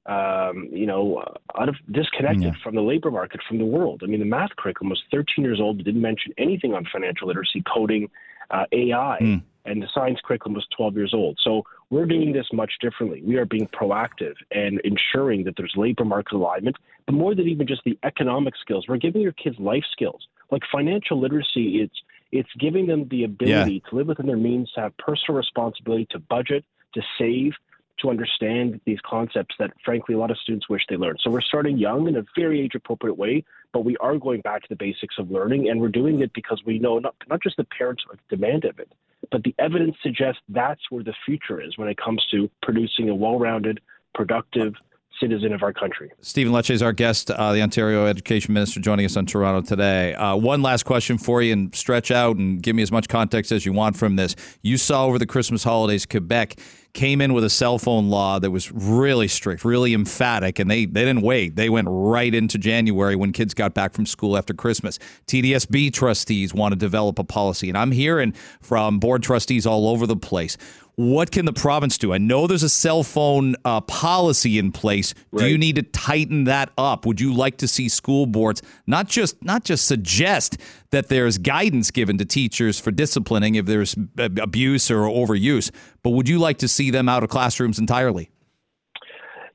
um, 0.06 0.68
you 0.72 0.86
know, 0.86 1.22
out 1.58 1.68
of 1.68 1.76
disconnected 1.90 2.42
yeah. 2.42 2.62
from 2.62 2.74
the 2.74 2.82
labor 2.82 3.10
market, 3.10 3.40
from 3.46 3.58
the 3.58 3.64
world. 3.64 4.02
I 4.02 4.06
mean, 4.06 4.20
the 4.20 4.26
math 4.26 4.54
curriculum 4.56 4.90
was 4.90 5.02
13 5.10 5.44
years 5.44 5.60
old, 5.60 5.82
didn't 5.84 6.00
mention 6.00 6.32
anything 6.38 6.74
on 6.74 6.86
financial 6.92 7.28
literacy, 7.28 7.62
coding, 7.72 8.10
uh, 8.50 8.64
AI. 8.72 9.18
Mm 9.20 9.42
and 9.64 9.82
the 9.82 9.88
science 9.94 10.18
curriculum 10.24 10.54
was 10.54 10.66
12 10.76 10.96
years 10.96 11.14
old. 11.14 11.38
So 11.42 11.62
we're 11.90 12.06
doing 12.06 12.32
this 12.32 12.46
much 12.52 12.72
differently. 12.80 13.22
We 13.24 13.36
are 13.36 13.44
being 13.44 13.68
proactive 13.68 14.34
and 14.50 14.80
ensuring 14.84 15.44
that 15.44 15.54
there's 15.56 15.72
labor 15.76 16.04
market 16.04 16.34
alignment, 16.34 16.76
but 17.06 17.14
more 17.14 17.34
than 17.34 17.48
even 17.48 17.66
just 17.66 17.82
the 17.84 17.98
economic 18.02 18.54
skills, 18.60 18.86
we're 18.88 18.96
giving 18.96 19.22
your 19.22 19.32
kids 19.32 19.56
life 19.58 19.84
skills. 19.90 20.26
Like 20.50 20.62
financial 20.70 21.20
literacy, 21.20 21.80
it's 21.80 22.02
it's 22.32 22.48
giving 22.58 22.86
them 22.86 23.06
the 23.08 23.24
ability 23.24 23.82
yeah. 23.84 23.90
to 23.90 23.96
live 23.96 24.08
within 24.08 24.26
their 24.26 24.36
means, 24.36 24.70
to 24.72 24.80
have 24.80 24.96
personal 24.96 25.36
responsibility, 25.36 26.06
to 26.10 26.18
budget, 26.18 26.64
to 26.94 27.02
save, 27.18 27.52
to 28.00 28.10
understand 28.10 28.80
these 28.84 28.98
concepts 29.04 29.54
that, 29.58 29.70
frankly, 29.84 30.14
a 30.14 30.18
lot 30.18 30.30
of 30.30 30.38
students 30.38 30.68
wish 30.68 30.82
they 30.88 30.96
learned. 30.96 31.20
So 31.22 31.30
we're 31.30 31.42
starting 31.42 31.78
young 31.78 32.08
in 32.08 32.16
a 32.16 32.24
very 32.36 32.60
age 32.60 32.74
appropriate 32.74 33.14
way, 33.14 33.44
but 33.72 33.84
we 33.84 33.96
are 33.98 34.16
going 34.16 34.40
back 34.40 34.62
to 34.62 34.68
the 34.68 34.76
basics 34.76 35.16
of 35.18 35.30
learning, 35.30 35.68
and 35.68 35.80
we're 35.80 35.88
doing 35.88 36.20
it 36.20 36.32
because 36.32 36.62
we 36.64 36.78
know 36.78 36.98
not, 36.98 37.14
not 37.28 37.42
just 37.42 37.56
the 37.58 37.64
parents 37.64 38.02
demand 38.28 38.64
of 38.64 38.78
it, 38.78 38.90
but 39.30 39.44
the 39.44 39.54
evidence 39.58 39.96
suggests 40.02 40.40
that's 40.48 40.90
where 40.90 41.04
the 41.04 41.14
future 41.24 41.60
is 41.60 41.78
when 41.78 41.88
it 41.88 41.96
comes 41.96 42.24
to 42.30 42.50
producing 42.62 43.08
a 43.08 43.14
well 43.14 43.38
rounded, 43.38 43.80
productive, 44.14 44.74
citizen 45.22 45.52
of 45.52 45.62
our 45.62 45.72
country. 45.72 46.10
Stephen 46.20 46.52
Lecce 46.52 46.70
is 46.70 46.82
our 46.82 46.92
guest, 46.92 47.30
uh, 47.30 47.52
the 47.52 47.62
Ontario 47.62 48.06
Education 48.06 48.52
Minister, 48.52 48.80
joining 48.80 49.06
us 49.06 49.16
on 49.16 49.24
Toronto 49.24 49.66
today. 49.66 50.14
Uh, 50.14 50.34
one 50.34 50.62
last 50.62 50.82
question 50.82 51.16
for 51.16 51.40
you, 51.42 51.52
and 51.52 51.74
stretch 51.74 52.10
out 52.10 52.36
and 52.36 52.60
give 52.60 52.74
me 52.74 52.82
as 52.82 52.90
much 52.90 53.08
context 53.08 53.52
as 53.52 53.64
you 53.64 53.72
want 53.72 53.96
from 53.96 54.16
this. 54.16 54.34
You 54.62 54.76
saw 54.76 55.06
over 55.06 55.18
the 55.18 55.26
Christmas 55.26 55.62
holidays, 55.62 56.04
Quebec 56.06 56.56
came 56.94 57.22
in 57.22 57.32
with 57.32 57.42
a 57.42 57.50
cell 57.50 57.78
phone 57.78 58.10
law 58.10 58.38
that 58.38 58.50
was 58.50 58.70
really 58.70 59.28
strict, 59.28 59.64
really 59.64 59.94
emphatic, 59.94 60.58
and 60.58 60.70
they, 60.70 60.84
they 60.84 61.04
didn't 61.04 61.22
wait. 61.22 61.56
They 61.56 61.70
went 61.70 61.88
right 61.90 62.34
into 62.34 62.58
January 62.58 63.16
when 63.16 63.32
kids 63.32 63.54
got 63.54 63.72
back 63.72 63.94
from 63.94 64.04
school 64.04 64.36
after 64.36 64.52
Christmas. 64.52 64.98
TDSB 65.26 65.92
trustees 65.92 66.52
want 66.52 66.72
to 66.72 66.76
develop 66.76 67.18
a 67.18 67.24
policy, 67.24 67.68
and 67.68 67.78
I'm 67.78 67.92
hearing 67.92 68.32
from 68.60 68.98
board 68.98 69.22
trustees 69.22 69.66
all 69.66 69.88
over 69.88 70.06
the 70.06 70.16
place 70.16 70.58
what 70.96 71.30
can 71.30 71.46
the 71.46 71.52
province 71.52 71.96
do? 71.96 72.12
I 72.12 72.18
know 72.18 72.46
there's 72.46 72.62
a 72.62 72.68
cell 72.68 73.02
phone 73.02 73.56
uh, 73.64 73.80
policy 73.80 74.58
in 74.58 74.72
place. 74.72 75.14
Right. 75.30 75.44
Do 75.44 75.50
you 75.50 75.56
need 75.56 75.76
to 75.76 75.82
tighten 75.82 76.44
that 76.44 76.70
up? 76.76 77.06
Would 77.06 77.20
you 77.20 77.32
like 77.32 77.56
to 77.58 77.68
see 77.68 77.88
school 77.88 78.26
boards 78.26 78.62
not 78.86 79.08
just 79.08 79.42
not 79.42 79.64
just 79.64 79.86
suggest 79.86 80.58
that 80.92 81.08
there's 81.08 81.38
guidance 81.38 81.90
given 81.90 82.18
to 82.18 82.24
teachers 82.24 82.78
for 82.78 82.90
disciplining 82.90 83.56
if 83.56 83.66
there's 83.66 83.96
abuse 84.18 84.90
or 84.90 85.02
overuse, 85.02 85.70
but 86.02 86.10
would 86.10 86.28
you 86.28 86.38
like 86.38 86.58
to 86.58 86.68
see 86.68 86.90
them 86.90 87.08
out 87.08 87.24
of 87.24 87.30
classrooms 87.30 87.78
entirely? 87.78 88.30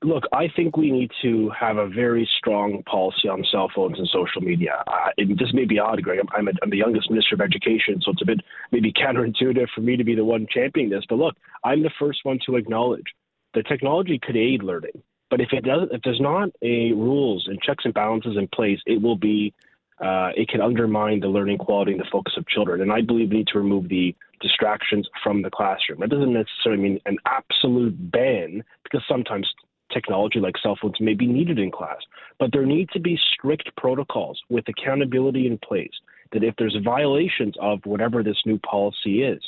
Look, 0.04 0.26
I 0.32 0.48
think 0.56 0.78
we 0.78 0.92
need 0.92 1.12
to 1.24 1.50
have 1.60 1.78
a 1.78 1.88
very 1.88 2.30
strong 2.38 2.84
policy 2.84 3.28
on 3.28 3.44
cell 3.52 3.70
phones 3.74 3.98
and 3.98 4.08
social 4.08 4.42
media. 4.42 4.84
Uh, 4.86 5.10
this 5.18 5.54
may 5.54 5.66
be 5.66 5.80
odd, 5.80 6.04
Greg. 6.04 6.20
I'm, 6.20 6.28
I'm, 6.38 6.48
a, 6.48 6.52
I'm 6.62 6.70
the 6.70 6.78
youngest 6.78 7.10
minister 7.10 7.34
of 7.34 7.42
education, 7.42 8.00
so 8.02 8.12
it's 8.12 8.22
a 8.22 8.26
bit 8.26 8.40
maybe 8.72 8.94
counterintuitive 8.94 9.68
for 9.74 9.82
me 9.82 9.98
to 9.98 10.04
be 10.04 10.14
the 10.14 10.24
one 10.24 10.46
championing 10.54 10.92
this. 10.92 11.04
But 11.10 11.16
look, 11.16 11.36
I'm 11.64 11.82
the 11.82 11.92
first 12.00 12.20
one 12.24 12.38
to 12.46 12.58
acknowledge 12.58 13.08
that 13.56 13.68
technology 13.68 14.20
could 14.22 14.38
aid 14.38 14.62
learning, 14.62 15.02
but 15.32 15.42
if 15.42 15.52
it 15.52 15.64
does, 15.64 15.90
if 15.92 16.02
there's 16.04 16.22
not 16.22 16.50
a 16.62 16.92
rules 16.92 17.48
and 17.48 17.60
checks 17.62 17.84
and 17.84 17.94
balances 17.94 18.38
in 18.38 18.48
place, 18.50 18.80
it 18.86 19.02
will 19.02 19.18
be 19.18 19.52
uh, 20.00 20.30
it 20.36 20.48
can 20.50 20.62
undermine 20.62 21.20
the 21.20 21.28
learning 21.28 21.58
quality 21.58 21.92
and 21.92 22.00
the 22.00 22.08
focus 22.12 22.34
of 22.38 22.48
children. 22.48 22.82
And 22.82 22.92
I 22.92 23.02
believe 23.02 23.30
we 23.30 23.38
need 23.38 23.48
to 23.48 23.58
remove 23.58 23.90
the 23.90 24.16
distractions 24.42 25.08
from 25.24 25.42
the 25.42 25.50
classroom. 25.50 26.00
That 26.02 26.10
doesn't 26.10 26.34
necessarily 26.34 26.82
mean 26.82 27.00
an 27.06 27.18
absolute 27.26 27.96
ban, 28.12 28.64
because 28.84 29.04
sometimes 29.08 29.48
technology 29.92 30.40
like 30.40 30.56
cell 30.62 30.78
phones 30.80 31.00
may 31.00 31.14
be 31.14 31.26
needed 31.26 31.58
in 31.58 31.72
class. 31.72 31.98
But 32.40 32.52
there 32.52 32.66
need 32.66 32.90
to 32.92 33.00
be 33.00 33.20
strict 33.34 33.72
protocols 33.78 34.40
with 34.50 34.66
accountability 34.68 35.48
in 35.48 35.58
place 35.58 35.94
that 36.32 36.44
if 36.44 36.56
there's 36.58 36.78
violations 36.84 37.56
of 37.62 37.80
whatever 37.86 38.22
this 38.22 38.42
new 38.46 38.60
policy 38.60 39.24
is, 39.24 39.42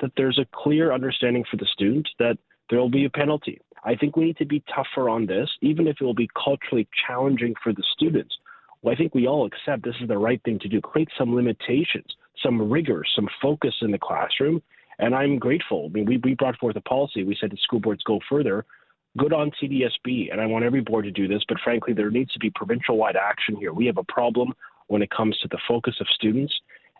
that 0.00 0.12
there's 0.16 0.38
a 0.38 0.46
clear 0.52 0.92
understanding 0.92 1.44
for 1.48 1.58
the 1.58 1.66
student 1.66 2.08
that 2.18 2.38
there 2.70 2.80
will 2.80 2.90
be 2.90 3.04
a 3.04 3.10
penalty. 3.10 3.60
I 3.84 3.96
think 3.96 4.16
we 4.16 4.24
need 4.24 4.38
to 4.38 4.46
be 4.46 4.64
tougher 4.74 5.08
on 5.08 5.26
this, 5.26 5.50
even 5.60 5.86
if 5.86 5.96
it 6.00 6.04
will 6.04 6.14
be 6.14 6.30
culturally 6.42 6.88
challenging 7.06 7.54
for 7.62 7.72
the 7.72 7.84
students. 7.92 8.34
Well, 8.82 8.92
I 8.92 8.96
think 8.96 9.14
we 9.14 9.26
all 9.26 9.46
accept 9.46 9.84
this 9.84 9.94
is 10.00 10.08
the 10.08 10.18
right 10.18 10.42
thing 10.44 10.58
to 10.60 10.68
do. 10.68 10.80
Create 10.80 11.08
some 11.16 11.34
limitations, 11.34 12.16
some 12.42 12.70
rigor, 12.70 13.04
some 13.14 13.28
focus 13.40 13.74
in 13.80 13.92
the 13.92 13.98
classroom. 13.98 14.62
And 14.98 15.14
I'm 15.14 15.38
grateful. 15.38 15.86
I 15.86 15.92
mean, 15.92 16.04
we, 16.04 16.18
we 16.18 16.34
brought 16.34 16.58
forth 16.58 16.76
a 16.76 16.80
policy. 16.80 17.24
We 17.24 17.36
said 17.40 17.50
the 17.50 17.56
school 17.62 17.80
boards 17.80 18.02
go 18.04 18.20
further. 18.28 18.64
Good 19.18 19.32
on 19.32 19.50
CDSB, 19.62 20.32
and 20.32 20.40
I 20.40 20.46
want 20.46 20.64
every 20.64 20.80
board 20.80 21.04
to 21.04 21.10
do 21.10 21.28
this. 21.28 21.42
But 21.46 21.58
frankly, 21.62 21.92
there 21.92 22.10
needs 22.10 22.32
to 22.32 22.38
be 22.38 22.50
provincial 22.50 22.96
wide 22.96 23.16
action 23.16 23.56
here. 23.56 23.72
We 23.72 23.86
have 23.86 23.98
a 23.98 24.04
problem 24.04 24.52
when 24.88 25.02
it 25.02 25.10
comes 25.10 25.36
to 25.38 25.48
the 25.48 25.58
focus 25.68 25.94
of 26.00 26.06
students. 26.14 26.52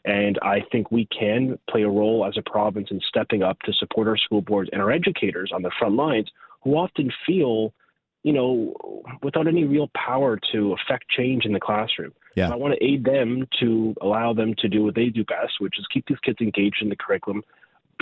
And 0.05 0.39
I 0.43 0.61
think 0.73 0.91
we 0.91 1.07
can 1.07 1.59
play 1.71 1.83
a 1.83 1.89
role 1.89 2.25
as 2.27 2.37
a 2.37 2.51
province 2.51 2.89
in 2.91 3.01
stepping 3.09 3.43
up 3.43 3.59
to 3.61 3.73
support 3.73 4.09
our 4.09 4.17
school 4.17 4.43
boards 4.43 4.71
and 4.73 4.83
our 4.83 4.91
educators 4.91 5.53
on 5.55 5.63
the 5.63 5.71
front 5.79 5.95
lines 5.95 6.29
who 6.63 6.75
often 6.75 7.11
feel, 7.27 7.73
you 8.23 8.33
know, 8.33 8.75
without 9.23 9.49
any 9.49 9.65
real 9.65 9.91
power 9.95 10.39
to 10.53 10.75
affect 10.75 11.09
change 11.09 11.45
in 11.45 11.53
the 11.53 11.61
classroom. 11.61 12.13
Yeah. 12.37 12.51
I 12.51 12.57
want 12.57 12.75
to 12.75 12.85
aid 12.85 13.05
them 13.05 13.47
to 13.61 13.95
allow 14.01 14.33
them 14.33 14.55
to 14.59 14.69
do 14.69 14.85
what 14.85 14.95
they 14.95 15.09
do 15.09 15.25
best, 15.25 15.55
which 15.59 15.79
is 15.79 15.87
keep 15.93 16.07
these 16.07 16.19
kids 16.21 16.39
engaged 16.41 16.79
in 16.81 16.89
the 16.89 16.97
curriculum, 16.97 17.43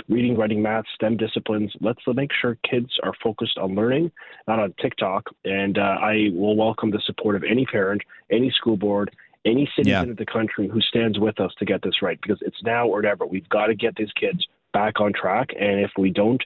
reading, 0.07 0.37
writing, 0.37 0.61
math, 0.61 0.85
STEM 0.95 1.17
disciplines. 1.17 1.73
Let's 1.81 2.01
make 2.07 2.31
sure 2.39 2.57
kids 2.69 2.91
are 3.03 3.13
focused 3.21 3.57
on 3.57 3.75
learning, 3.75 4.11
not 4.47 4.59
on 4.59 4.73
TikTok. 4.79 5.25
And 5.43 5.77
uh, 5.77 5.97
I 6.01 6.29
will 6.33 6.55
welcome 6.55 6.91
the 6.91 7.01
support 7.05 7.35
of 7.35 7.43
any 7.43 7.65
parent, 7.65 8.01
any 8.31 8.51
school 8.51 8.77
board, 8.77 9.11
any 9.43 9.69
citizen 9.75 10.05
Yeah. 10.05 10.11
of 10.11 10.17
the 10.17 10.25
country 10.25 10.67
who 10.67 10.81
stands 10.81 11.19
with 11.19 11.39
us 11.39 11.51
to 11.57 11.65
get 11.65 11.81
this 11.81 12.01
right 12.01 12.19
because 12.21 12.39
it's 12.41 12.61
now 12.63 12.87
or 12.87 13.01
never. 13.01 13.25
We've 13.25 13.49
got 13.49 13.67
to 13.67 13.75
get 13.75 13.95
these 13.95 14.11
kids 14.13 14.45
back 14.71 15.01
on 15.01 15.13
track. 15.13 15.49
And 15.59 15.79
if 15.81 15.91
we 15.97 16.11
don't 16.11 16.41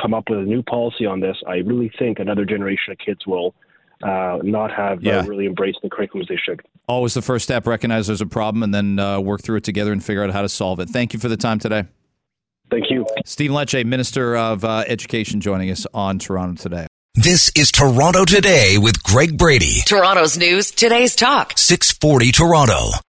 come 0.00 0.14
up 0.14 0.24
with 0.30 0.38
a 0.40 0.42
new 0.42 0.62
policy 0.62 1.06
on 1.06 1.20
this, 1.20 1.36
I 1.46 1.56
really 1.56 1.90
think 1.98 2.18
another 2.18 2.44
generation 2.44 2.92
of 2.92 2.98
kids 2.98 3.26
will 3.26 3.54
uh, 4.02 4.38
not 4.42 4.72
have 4.72 5.02
Yeah. 5.02 5.18
uh, 5.18 5.24
really 5.24 5.46
embraced 5.46 5.78
the 5.82 5.90
curriculum 5.90 6.22
as 6.22 6.28
they 6.28 6.36
should. 6.42 6.60
Always 6.88 7.14
the 7.14 7.22
first 7.22 7.44
step, 7.44 7.66
recognize 7.66 8.06
there's 8.06 8.20
a 8.22 8.26
problem 8.26 8.62
and 8.62 8.74
then 8.74 8.98
uh, 8.98 9.20
work 9.20 9.42
through 9.42 9.56
it 9.56 9.64
together 9.64 9.92
and 9.92 10.02
figure 10.02 10.24
out 10.24 10.30
how 10.30 10.42
to 10.42 10.48
solve 10.48 10.80
it. 10.80 10.88
Thank 10.88 11.12
you 11.12 11.20
for 11.20 11.28
the 11.28 11.36
time 11.36 11.58
today. 11.58 11.84
Thank 12.70 12.90
you. 12.90 13.04
Steve 13.26 13.50
Lecce, 13.50 13.84
Minister 13.84 14.36
of 14.36 14.64
uh, 14.64 14.84
Education, 14.86 15.40
joining 15.40 15.70
us 15.70 15.86
on 15.92 16.18
Toronto 16.18 16.62
today. 16.62 16.86
This 17.14 17.50
is 17.56 17.72
Toronto 17.72 18.24
Today 18.24 18.78
with 18.78 19.02
Greg 19.02 19.36
Brady. 19.36 19.80
Toronto's 19.84 20.38
news, 20.38 20.70
today's 20.70 21.16
talk. 21.16 21.52
640 21.58 22.30
Toronto. 22.30 22.90